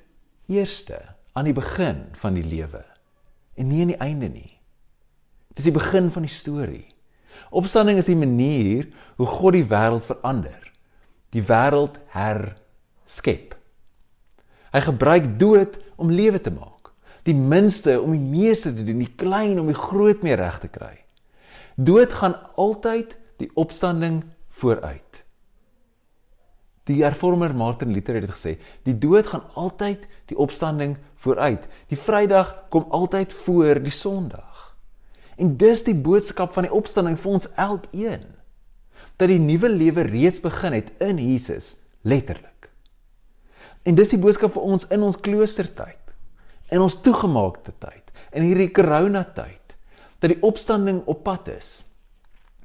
eerste 0.52 0.99
aan 1.32 1.49
die 1.49 1.56
begin 1.56 2.04
van 2.20 2.37
die 2.37 2.44
lewe 2.44 2.84
en 3.56 3.68
nie 3.68 3.82
aan 3.84 3.92
die 3.94 4.02
einde 4.02 4.28
nie. 4.32 4.50
Dis 5.56 5.68
die 5.68 5.75
begin 5.75 6.08
van 6.12 6.25
die 6.25 6.32
storie. 6.32 6.87
Opstanding 7.52 7.99
is 8.00 8.08
die 8.08 8.16
manier 8.16 8.88
hoe 9.20 9.28
God 9.28 9.56
die 9.58 9.68
wêreld 9.68 10.06
verander. 10.08 10.61
Die 11.32 11.44
wêreld 11.44 11.99
herskep. 12.12 13.56
Hy 14.72 14.80
gebruik 14.87 15.34
dood 15.40 15.76
om 16.00 16.12
lewe 16.12 16.40
te 16.40 16.52
maak. 16.52 16.92
Die 17.28 17.37
minste 17.37 17.99
om 18.00 18.14
die 18.16 18.25
meeste 18.25 18.72
te 18.75 18.84
doen, 18.84 19.04
die 19.04 19.14
klein 19.20 19.61
om 19.61 19.68
die 19.68 19.78
groot 19.78 20.25
mee 20.25 20.37
reg 20.37 20.58
te 20.64 20.70
kry. 20.72 20.96
Dood 21.76 22.12
gaan 22.16 22.38
altyd 22.61 23.14
die 23.40 23.50
opstanding 23.61 24.22
vooruit. 24.58 25.12
Die 26.90 27.02
hervormer 27.04 27.54
Martin 27.54 27.92
Luther 27.94 28.18
het 28.18 28.32
gesê, 28.32 28.56
die 28.82 28.96
dood 28.98 29.28
gaan 29.30 29.44
altyd 29.54 30.06
die 30.30 30.38
opstanding 30.38 30.96
vooruit. 31.22 31.68
Die 31.92 31.98
Vrydag 31.98 32.54
kom 32.74 32.88
altyd 32.90 33.32
voor 33.44 33.78
die 33.82 33.94
Sondag. 33.94 34.72
En 35.38 35.54
dis 35.56 35.84
die 35.86 35.94
boodskap 35.94 36.52
van 36.56 36.66
die 36.66 36.74
opstanding 36.74 37.18
vir 37.20 37.36
ons 37.38 37.48
elkeen. 37.54 38.26
Dat 39.16 39.30
die 39.30 39.40
nuwe 39.42 39.70
lewe 39.70 40.08
reeds 40.08 40.42
begin 40.42 40.74
het 40.74 40.90
in 41.02 41.20
Jesus, 41.22 41.76
letterlik. 42.02 42.70
En 43.86 43.98
dis 43.98 44.14
die 44.14 44.20
boodskap 44.20 44.54
vir 44.54 44.66
ons 44.74 44.86
in 44.94 45.02
ons 45.02 45.18
kloostertyd, 45.18 45.98
in 46.74 46.82
ons 46.82 46.98
toegemaakte 47.02 47.74
tyd, 47.82 48.12
in 48.34 48.46
hierdie 48.46 48.70
corona 48.74 49.24
tyd, 49.34 49.74
dat 50.22 50.30
die 50.30 50.42
opstanding 50.46 51.02
op 51.10 51.24
pad 51.26 51.50
is. 51.50 51.82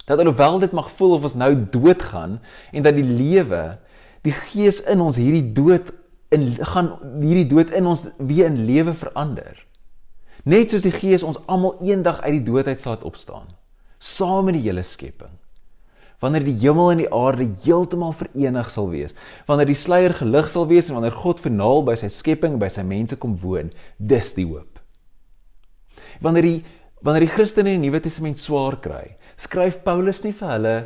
Dat 0.08 0.22
alhoewel 0.22 0.62
dit 0.62 0.76
mag 0.78 0.92
voel 0.96 1.18
of 1.18 1.26
ons 1.28 1.36
nou 1.36 1.52
doodgaan 1.74 2.38
en 2.72 2.86
dat 2.86 2.96
die 2.96 3.06
lewe, 3.06 3.64
die 4.26 4.36
gees 4.50 4.82
in 4.90 5.02
ons 5.02 5.20
hierdie 5.20 5.54
dood 5.54 5.94
in 6.34 6.50
gaan 6.60 6.92
hierdie 7.22 7.48
dood 7.48 7.72
in 7.76 7.88
ons 7.88 8.06
weer 8.18 8.50
in 8.50 8.66
lewe 8.68 8.94
verander. 8.98 9.68
Net 10.48 10.72
soos 10.72 10.86
die 10.86 10.96
Gees 10.96 11.26
ons 11.28 11.40
almal 11.52 11.76
eendag 11.84 12.22
uit 12.24 12.38
die 12.38 12.46
dood 12.48 12.70
uit 12.70 12.80
sal 12.80 12.96
opstaan, 13.08 13.50
saam 14.00 14.48
met 14.48 14.56
die 14.56 14.64
hele 14.68 14.84
skepping. 14.88 15.34
Wanneer 16.24 16.46
die 16.48 16.56
hemel 16.62 16.94
en 16.94 17.02
die 17.04 17.10
aarde 17.14 17.46
heeltemal 17.66 18.14
verenig 18.16 18.72
sal 18.74 18.88
wees, 18.90 19.14
wanneer 19.46 19.70
die 19.70 19.78
sluier 19.78 20.16
gelig 20.18 20.48
sal 20.50 20.66
wees 20.70 20.88
en 20.90 20.98
wanneer 20.98 21.18
God 21.20 21.44
finaal 21.44 21.84
by 21.86 21.98
sy 22.00 22.10
skepping 22.10 22.58
by 22.62 22.72
sy 22.74 22.86
mense 22.88 23.20
kom 23.22 23.36
woon, 23.44 23.70
dis 24.00 24.34
die 24.38 24.48
hoop. 24.48 24.82
Wanneer 26.24 26.48
die 26.48 26.58
wanneer 27.06 27.28
die 27.28 27.30
Christene 27.30 27.76
in 27.76 27.84
die 27.84 27.92
Nuwe 27.92 28.00
Testament 28.02 28.40
swaar 28.42 28.80
kry, 28.82 29.20
skryf 29.38 29.84
Paulus 29.86 30.24
nie 30.24 30.34
vir 30.34 30.50
hulle 30.50 30.78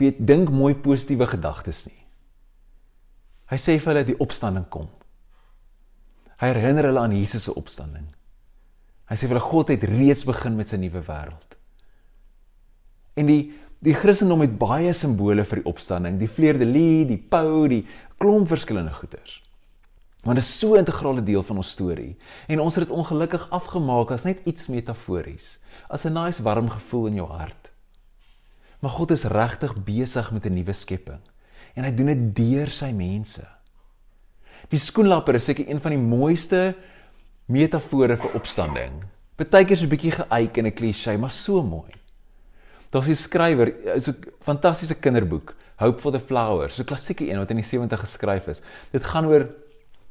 weet 0.00 0.22
dink 0.24 0.48
mooi 0.48 0.72
positiewe 0.72 1.26
gedagtes 1.28 1.82
nie. 1.90 1.98
Hy 3.48 3.56
sê 3.56 3.78
vir 3.80 3.94
hulle 3.94 4.04
die 4.04 4.18
opstanding 4.20 4.66
kom. 4.68 4.88
Hy 6.38 6.52
herinner 6.52 6.90
hulle 6.90 7.00
aan 7.00 7.16
Jesus 7.16 7.48
se 7.48 7.54
opstanding. 7.56 8.06
Hy 9.08 9.16
sê 9.16 9.24
vir 9.24 9.38
hulle 9.38 9.48
God 9.48 9.72
het 9.72 9.86
reeds 9.88 10.26
begin 10.28 10.58
met 10.58 10.68
sy 10.68 10.78
nuwe 10.80 11.00
wêreld. 11.06 11.56
En 13.18 13.30
die 13.30 13.42
die 13.78 13.94
Christendom 13.94 14.40
het 14.42 14.56
baie 14.58 14.90
simbole 14.90 15.44
vir 15.46 15.60
die 15.60 15.68
opstanding, 15.70 16.16
die 16.18 16.26
fleur 16.26 16.56
de 16.58 16.66
lis, 16.66 17.04
die 17.06 17.20
pau, 17.30 17.68
die 17.70 17.84
klomp 18.18 18.50
verskillende 18.50 18.90
goeters. 18.90 19.36
Maar 20.26 20.34
dit 20.34 20.42
is 20.42 20.58
so 20.58 20.74
'n 20.74 20.82
integrale 20.82 21.22
deel 21.22 21.42
van 21.42 21.56
ons 21.56 21.70
storie 21.70 22.16
en 22.48 22.60
ons 22.60 22.74
het 22.74 22.88
dit 22.88 22.96
ongelukkig 22.96 23.50
afgemaak 23.50 24.10
as 24.10 24.24
net 24.24 24.40
iets 24.44 24.66
metafories, 24.66 25.58
as 25.88 26.04
'n 26.04 26.12
nice 26.12 26.42
warm 26.42 26.68
gevoel 26.68 27.06
in 27.06 27.14
jou 27.14 27.28
hart. 27.28 27.70
Maar 28.80 28.90
God 28.90 29.10
is 29.10 29.24
regtig 29.24 29.74
besig 29.84 30.32
met 30.32 30.44
'n 30.44 30.54
nuwe 30.54 30.72
skepping 30.72 31.22
en 31.78 31.86
hy 31.86 31.92
doen 31.94 32.10
dit 32.10 32.24
deur 32.40 32.72
sy 32.74 32.90
mense. 32.96 33.44
Die 34.72 34.80
skoenlapper 34.82 35.38
is 35.38 35.46
seker 35.46 35.68
een 35.68 35.80
van 35.80 35.94
die 35.94 36.02
mooiste 36.02 36.62
metafore 37.48 38.18
vir 38.18 38.34
opstanding. 38.36 38.98
Partykeer 39.38 39.78
is 39.78 39.84
'n 39.84 39.94
bietjie 39.94 40.12
geëik 40.12 40.58
en 40.58 40.66
'n 40.66 40.74
klise, 40.74 41.16
maar 41.16 41.30
so 41.30 41.62
mooi. 41.62 41.92
Daar's 42.90 43.08
'n 43.08 43.14
skrywer, 43.14 43.68
is 43.94 44.08
'n 44.08 44.16
fantastiese 44.42 44.94
kinderboek, 44.94 45.54
Hope 45.76 46.00
for 46.00 46.10
the 46.10 46.20
Flowers, 46.20 46.74
so 46.74 46.82
'n 46.82 46.86
klassieke 46.86 47.30
een 47.30 47.38
wat 47.38 47.50
in 47.50 47.56
die 47.56 47.64
70 47.64 48.00
geskryf 48.00 48.46
is. 48.48 48.60
Dit 48.90 49.04
gaan 49.04 49.26
oor 49.26 49.48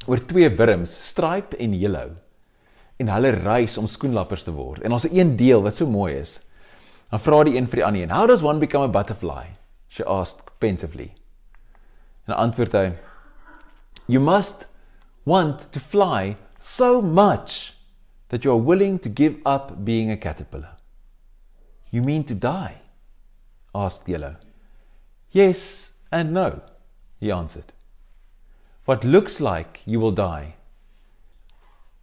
oor 0.08 0.26
twee 0.26 0.50
wurms, 0.50 1.08
Stripe 1.08 1.58
en 1.58 1.74
Yellow. 1.74 2.12
En 2.98 3.08
hulle 3.08 3.30
reis 3.30 3.78
om 3.78 3.88
skoenlappers 3.88 4.44
te 4.44 4.52
word. 4.52 4.82
En 4.82 4.92
ons 4.92 5.04
het 5.04 5.12
een 5.12 5.36
deel 5.36 5.62
wat 5.62 5.76
so 5.76 5.90
mooi 5.90 6.16
is. 6.16 6.40
Dan 7.10 7.20
vra 7.20 7.44
die 7.44 7.58
een 7.58 7.68
vir 7.68 7.76
die 7.76 7.86
ander 7.86 8.02
een, 8.02 8.10
"How 8.10 8.28
does 8.28 8.42
one 8.42 8.60
become 8.60 8.84
a 8.84 8.88
butterfly?" 8.88 9.46
She 9.90 10.06
asked 10.06 10.44
pensively. 10.60 11.14
En 12.28 12.36
antwoord 12.36 12.76
hy, 12.76 12.94
"You 14.06 14.22
must 14.22 14.68
want 15.26 15.72
to 15.72 15.80
fly 15.80 16.38
so 16.60 17.02
much 17.02 17.74
that 18.30 18.44
you 18.44 18.52
are 18.52 18.58
willing 18.58 19.00
to 19.00 19.10
give 19.10 19.38
up 19.46 19.84
being 19.84 20.12
a 20.12 20.18
caterpillar. 20.18 20.76
You 21.92 22.02
mean 22.02 22.24
to 22.26 22.36
die? 22.36 22.82
asked 23.74 24.08
Yellow. 24.08 24.36
Yes 25.32 25.92
and 26.12 26.34
no, 26.34 26.62
he 27.20 27.32
answered. 27.32 27.74
What 28.86 29.04
looks 29.04 29.40
like 29.42 29.82
you 29.86 30.00
will 30.00 30.12
die, 30.12 30.56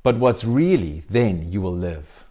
but 0.02 0.18
what's 0.18 0.44
really 0.44 1.04
then 1.08 1.50
you 1.50 1.60
will 1.60 1.76
live. 1.76 2.24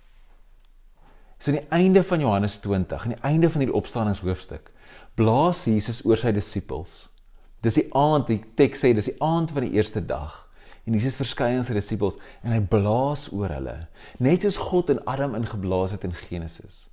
So 1.40 1.52
aan 1.52 1.58
die 1.58 1.68
einde 1.76 2.04
van 2.04 2.22
Johannes 2.22 2.60
20, 2.60 3.04
aan 3.04 3.16
die 3.16 3.24
einde 3.26 3.50
van 3.50 3.62
hierdie 3.62 3.76
opstandingshoofstuk, 3.76 4.70
blaas 5.16 5.66
Jesus 5.66 6.04
oor 6.06 6.22
sy 6.22 6.32
disippels. 6.32 7.10
Dis 7.64 7.80
die 7.80 7.88
aand, 7.96 8.28
die 8.28 8.42
teks 8.60 8.84
sê 8.84 8.92
dis 8.96 9.08
die 9.12 9.20
aand 9.24 9.54
van 9.56 9.66
die 9.66 9.78
eerste 9.78 10.04
dag. 10.04 10.44
En 10.84 10.98
Jesus 10.98 11.16
verskyn 11.16 11.62
aan 11.62 11.68
sy 11.68 11.76
disippels 11.78 12.18
en 12.44 12.52
hy 12.52 12.60
blaas 12.60 13.30
oor 13.32 13.54
hulle, 13.56 13.78
net 14.20 14.44
soos 14.44 14.60
God 14.60 14.92
in 14.92 15.00
Adam 15.08 15.38
ingeblaas 15.38 15.96
het 15.96 16.04
in 16.04 16.16
Genesis. 16.26 16.90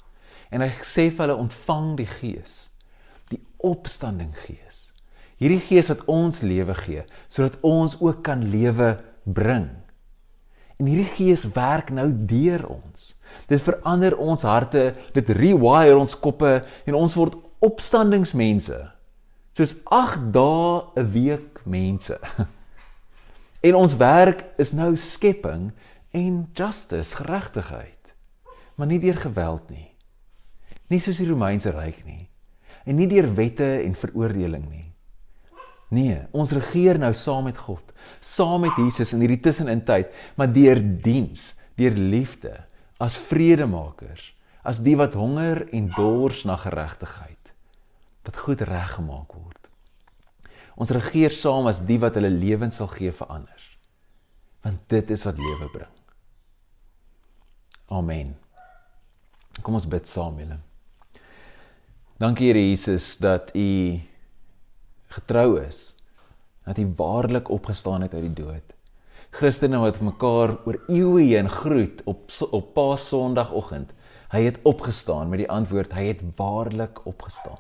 En 0.54 0.62
hy 0.62 0.70
sê 0.86 1.08
vir 1.10 1.24
hulle 1.26 1.40
ontvang 1.42 1.96
die 1.98 2.06
Gees, 2.06 2.54
die 3.34 3.40
opstanding 3.66 4.30
Gees. 4.46 4.90
Hierdie 5.42 5.62
Gees 5.64 5.90
wat 5.90 6.04
ons 6.10 6.42
lewe 6.46 6.76
gee, 6.84 7.02
sodat 7.32 7.58
ons 7.66 7.96
ook 7.98 8.22
kan 8.26 8.44
lewe 8.52 8.92
bring. 9.24 9.70
En 10.78 10.86
hierdie 10.86 11.10
Gees 11.16 11.46
werk 11.56 11.90
nou 11.92 12.06
deur 12.12 12.62
ons. 12.70 13.10
Dit 13.50 13.62
verander 13.64 14.14
ons 14.20 14.46
harte, 14.46 14.92
dit 15.16 15.34
rewire 15.34 15.98
ons 15.98 16.16
koppe 16.22 16.60
en 16.86 16.98
ons 16.98 17.16
word 17.18 17.36
opstandingsmense. 17.64 18.78
Soos 19.52 19.74
8 19.84 20.32
dae 20.32 20.82
'n 20.96 21.10
week 21.10 21.60
mense. 21.64 22.18
En 23.60 23.74
ons 23.74 23.96
werk 23.96 24.44
is 24.56 24.72
nou 24.72 24.96
skepping 24.96 25.72
en 26.16 26.48
justice, 26.56 27.16
geregtigheid. 27.16 28.14
Maar 28.74 28.86
nie 28.86 28.98
deur 28.98 29.16
geweld 29.20 29.68
nie. 29.68 29.90
Nie 30.88 30.98
soos 30.98 31.20
die 31.20 31.28
Romeinse 31.28 31.70
ryk 31.70 32.00
nie. 32.06 32.30
En 32.88 32.96
nie 32.96 33.08
deur 33.10 33.28
wette 33.36 33.68
en 33.84 33.94
veroordeling 33.94 34.64
nie. 34.70 34.86
Nee, 35.90 36.20
ons 36.30 36.52
regeer 36.54 37.00
nou 37.02 37.10
saam 37.18 37.48
met 37.50 37.58
God, 37.58 37.82
saam 38.22 38.62
met 38.62 38.76
Jesus 38.78 39.10
in 39.12 39.24
hierdie 39.24 39.40
tussenin 39.42 39.82
tyd, 39.82 40.12
maar 40.38 40.52
deur 40.54 40.78
diens, 40.78 41.50
deur 41.74 41.96
liefde, 41.98 42.52
as 43.02 43.18
vredemakers, 43.18 44.30
as 44.62 44.78
die 44.86 44.94
wat 44.96 45.16
honger 45.18 45.64
en 45.74 45.88
dors 45.96 46.44
na 46.46 46.54
geregtigheid, 46.62 47.39
dat 48.22 48.36
goed 48.36 48.60
reggemaak 48.60 49.32
word. 49.32 49.70
Ons 50.80 50.92
regeer 50.96 51.32
saam 51.34 51.68
as 51.68 51.82
die 51.84 51.98
wat 52.00 52.16
hulle 52.16 52.30
lewens 52.32 52.80
sal 52.80 52.88
gee 52.92 53.12
vir 53.12 53.32
ander. 53.32 53.66
Want 54.64 54.80
dit 54.92 55.10
is 55.10 55.24
wat 55.28 55.40
lewe 55.40 55.68
bring. 55.72 55.96
Amen. 57.90 58.34
Kom 59.64 59.76
ons 59.76 59.88
bid 59.90 60.08
saam, 60.08 60.38
julle. 60.40 60.60
Dankie 62.20 62.50
Here 62.50 62.60
Jesus 62.60 63.16
dat 63.20 63.50
U 63.56 64.00
getrou 65.16 65.60
is. 65.60 65.94
Dat 66.68 66.78
U 66.78 66.84
waarlik 66.96 67.48
opgestaan 67.50 68.04
het 68.04 68.14
uit 68.14 68.28
die 68.28 68.44
dood. 68.44 68.76
Christene 69.30 69.78
wat 69.80 70.00
mekaar 70.02 70.56
oor 70.66 70.78
eeue 70.88 71.24
heen 71.32 71.48
groet 71.48 72.02
op 72.04 72.30
op 72.50 72.74
Paas 72.74 73.08
Sondagoggend. 73.08 73.92
Hy 74.30 74.44
het 74.46 74.60
opgestaan 74.62 75.28
met 75.28 75.42
die 75.44 75.50
antwoord 75.50 75.92
hy 75.96 76.10
het 76.12 76.22
waarlik 76.36 77.02
opgestaan. 77.06 77.58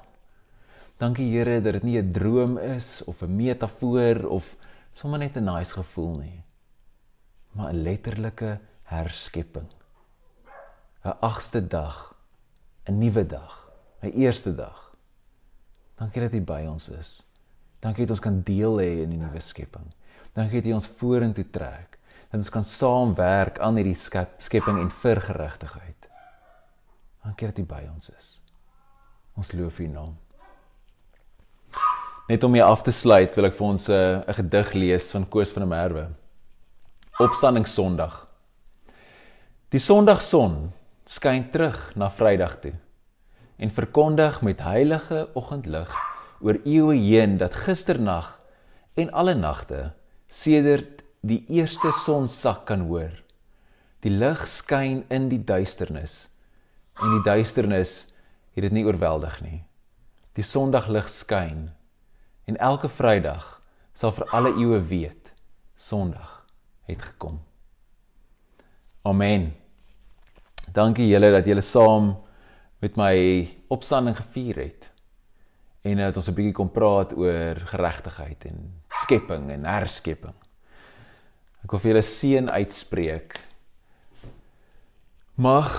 Dankie 1.00 1.30
Here 1.32 1.62
dat 1.64 1.72
dit 1.72 1.82
nie 1.82 1.98
'n 1.98 2.12
droom 2.12 2.58
is 2.58 3.04
of 3.04 3.22
'n 3.22 3.36
metafoor 3.36 4.28
of 4.28 4.56
sommer 4.92 5.18
net 5.18 5.36
'n 5.36 5.44
nice 5.44 5.72
gevoel 5.72 6.16
nie. 6.16 6.44
Maar 7.52 7.72
'n 7.72 7.82
letterlike 7.82 8.60
herskepping. 8.82 9.68
'n 11.04 11.16
Agste 11.20 11.66
dag, 11.66 12.14
'n 12.84 12.98
nuwe 12.98 13.26
dag 13.26 13.60
my 14.02 14.10
eerste 14.10 14.54
dag. 14.54 14.94
Dankie 16.00 16.22
dat 16.22 16.34
U 16.34 16.40
by 16.40 16.64
ons 16.68 16.88
is. 16.88 17.20
Dankie 17.80 18.06
dat 18.06 18.16
ons 18.16 18.24
kan 18.24 18.40
deel 18.42 18.80
hê 18.80 19.02
in 19.04 19.12
die 19.12 19.20
nuwe 19.20 19.40
skepping. 19.40 19.92
Dankie 20.32 20.60
dat 20.62 20.70
U 20.70 20.74
ons 20.74 20.88
vorentoe 21.00 21.44
trek. 21.50 21.98
Dat 22.30 22.40
ons 22.40 22.52
kan 22.52 22.64
saamwerk 22.64 23.58
aan 23.58 23.76
hierdie 23.76 23.96
skep, 23.98 24.38
skepping 24.38 24.78
en 24.80 24.90
vir 24.90 25.20
geregtigheid. 25.20 26.08
Dankie 27.24 27.46
dat 27.46 27.58
U 27.58 27.64
by 27.64 27.84
ons 27.94 28.10
is. 28.16 28.40
Ons 29.36 29.52
loof 29.52 29.78
U 29.78 29.86
naam. 29.86 30.16
Net 32.30 32.44
om 32.46 32.54
hier 32.54 32.62
af 32.62 32.84
te 32.86 32.92
sluit, 32.94 33.34
wil 33.34 33.48
ek 33.48 33.56
vir 33.58 33.66
ons 33.66 33.88
'n 33.90 34.22
uh, 34.22 34.34
gedig 34.38 34.68
lees 34.78 35.08
van 35.10 35.24
Koos 35.26 35.50
van 35.50 35.64
der 35.64 35.70
Merwe. 35.70 36.02
Opstanding 37.18 37.66
Sondag. 37.66 38.28
Die 39.74 39.80
Sondagson 39.82 40.70
skyn 41.04 41.48
terug 41.50 41.90
na 41.96 42.06
Vrydag 42.06 42.60
toe 42.62 42.76
en 43.58 43.70
verkondig 43.70 44.42
met 44.46 44.62
heilige 44.62 45.26
oggendlig 45.34 45.90
oor 46.40 46.60
eeue 46.64 46.94
heen 46.94 47.34
dat 47.36 47.58
gisternag 47.66 48.38
en 48.94 49.10
alle 49.10 49.34
nagte 49.34 49.90
sedert 50.28 51.02
die 51.26 51.42
eerste 51.48 51.90
son 52.04 52.28
sak 52.28 52.62
kan 52.70 52.86
hoor. 52.86 53.10
Die 54.06 54.14
lig 54.14 54.46
skyn 54.46 55.02
in 55.10 55.28
die 55.28 55.42
duisternis 55.42 56.30
en 56.94 57.10
die 57.10 57.26
duisternis 57.26 58.06
het 58.54 58.62
dit 58.62 58.72
nie 58.72 58.86
oorweldig 58.86 59.42
nie. 59.42 59.64
Die 60.38 60.46
sondaglig 60.46 61.10
skyn 61.10 61.72
en 62.50 62.58
elke 62.58 62.90
Vrydag 62.90 63.60
sal 63.94 64.12
vir 64.16 64.26
alle 64.34 64.50
eeue 64.58 64.80
weet 64.90 65.30
Sondag 65.80 66.42
het 66.90 67.02
gekom. 67.02 67.38
Amen. 69.06 69.52
Dankie 70.74 71.06
julle 71.08 71.30
dat 71.32 71.46
julle 71.48 71.62
saam 71.64 72.10
met 72.84 72.98
my 73.00 73.14
opstanding 73.72 74.18
gevier 74.18 74.58
het. 74.60 74.90
En 75.86 75.96
dat 75.96 76.16
ons 76.16 76.28
'n 76.28 76.34
bietjie 76.34 76.52
kom 76.52 76.70
praat 76.70 77.16
oor 77.16 77.56
geregtigheid 77.72 78.44
en 78.44 78.82
skepping 78.88 79.50
en 79.50 79.64
herskepping. 79.64 80.34
Ek 81.64 81.70
wil 81.70 81.80
vir 81.80 81.90
julle 81.90 82.02
seën 82.02 82.50
uitspreek. 82.50 83.40
Mag 85.34 85.70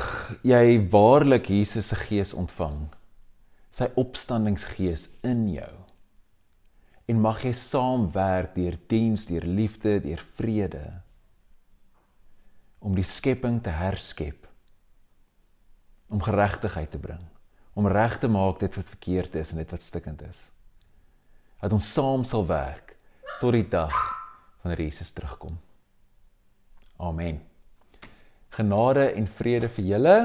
jy 0.42 0.90
waarlik 0.90 1.46
Jesus 1.46 1.88
se 1.88 1.96
gees 1.96 2.34
ontvang. 2.34 2.90
Sy 3.72 3.88
opstandingsgees 3.96 5.10
in 5.22 5.50
jou. 5.50 5.91
En 7.12 7.20
mag 7.20 7.42
jy 7.44 7.52
saamwerk 7.58 8.54
deur 8.56 8.78
diens, 8.88 9.26
deur 9.28 9.44
liefde, 9.44 9.98
deur 10.00 10.22
vrede 10.38 10.86
om 12.82 12.96
die 12.98 13.06
skepping 13.06 13.60
te 13.62 13.74
herskep 13.76 14.48
om 16.12 16.22
geregtigheid 16.24 16.92
te 16.92 17.00
bring, 17.00 17.22
om 17.74 17.88
reg 17.88 18.18
te 18.20 18.28
maak 18.28 18.60
dit 18.60 18.76
wat 18.76 18.90
verkeerd 18.96 19.36
is 19.40 19.54
en 19.54 19.62
dit 19.62 19.72
wat 19.72 19.84
stikkend 19.84 20.24
is. 20.28 20.50
Dat 21.62 21.76
ons 21.76 21.92
saam 21.94 22.26
sal 22.28 22.44
werk 22.50 22.96
tot 23.40 23.56
die 23.56 23.68
dag 23.70 23.96
wanneer 24.62 24.84
Jesus 24.84 25.14
terugkom. 25.16 25.56
Amen. 27.00 27.40
Genade 28.52 29.08
en 29.16 29.28
vrede 29.40 29.72
vir 29.72 29.92
julle 29.94 30.18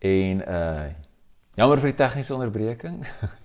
en 0.00 0.44
uh 0.48 0.90
jammer 1.52 1.82
vir 1.82 1.92
die 1.92 1.98
tegniese 2.00 2.32
onderbreking. 2.32 3.02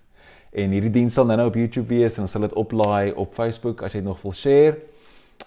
en 0.58 0.74
hierdie 0.74 0.92
diens 0.92 1.14
sal 1.14 1.30
nou 1.30 1.48
op 1.48 1.56
YouTube 1.60 1.88
wees 1.94 2.18
en 2.18 2.26
ons 2.26 2.32
sal 2.32 2.48
dit 2.48 2.58
oplaai 2.58 3.14
op 3.14 3.34
Facebook 3.38 3.84
as 3.86 3.94
jy 3.94 4.02
dit 4.02 4.10
nog 4.10 4.22
wil 4.24 4.34
share. 4.34 4.78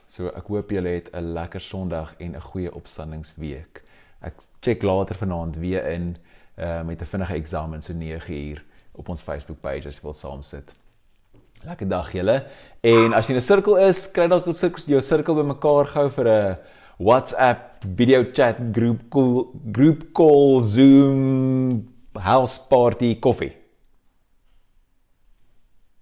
So 0.07 0.31
ek 0.31 0.47
hoop 0.47 0.71
julle 0.71 0.97
het 0.99 1.11
'n 1.13 1.35
lekker 1.35 1.61
Sondag 1.61 2.15
en 2.19 2.37
'n 2.37 2.49
goeie 2.53 2.71
opstandingsweek 2.71 3.83
ek 4.21 4.43
check 4.61 4.83
later 4.85 5.17
vanaand 5.17 5.57
weer 5.61 5.87
in 5.93 6.17
uh, 6.59 6.83
met 6.83 7.01
'n 7.01 7.05
vinnige 7.05 7.35
eksamen 7.35 7.83
so 7.83 7.93
9 7.93 8.35
uur 8.35 8.65
op 8.93 9.09
ons 9.09 9.23
Facebook 9.23 9.61
page 9.61 9.89
as 9.89 9.95
jy 9.95 10.03
wil 10.03 10.13
saam 10.13 10.43
sit. 10.43 10.75
Lekker 11.65 11.89
dag 11.89 12.13
julle. 12.13 12.45
En 12.81 13.13
as 13.13 13.27
jy 13.27 13.35
in 13.35 13.41
'n 13.41 13.43
sirkel 13.43 13.77
is, 13.77 14.11
kry 14.11 14.29
dalk 14.29 14.45
jou 14.45 14.55
sirkel 14.55 14.85
jou 14.87 15.01
sirkel 15.01 15.35
bymekaar 15.35 15.87
gou 15.87 16.09
vir 16.11 16.29
'n 16.29 16.57
WhatsApp 16.99 17.85
video 17.97 18.25
chat 18.33 18.57
groep 18.73 19.09
call 19.11 19.47
groep 19.73 20.13
call 20.13 20.63
Zoom 20.63 21.89
house 22.13 22.61
party 22.69 23.19
koffie. 23.19 23.60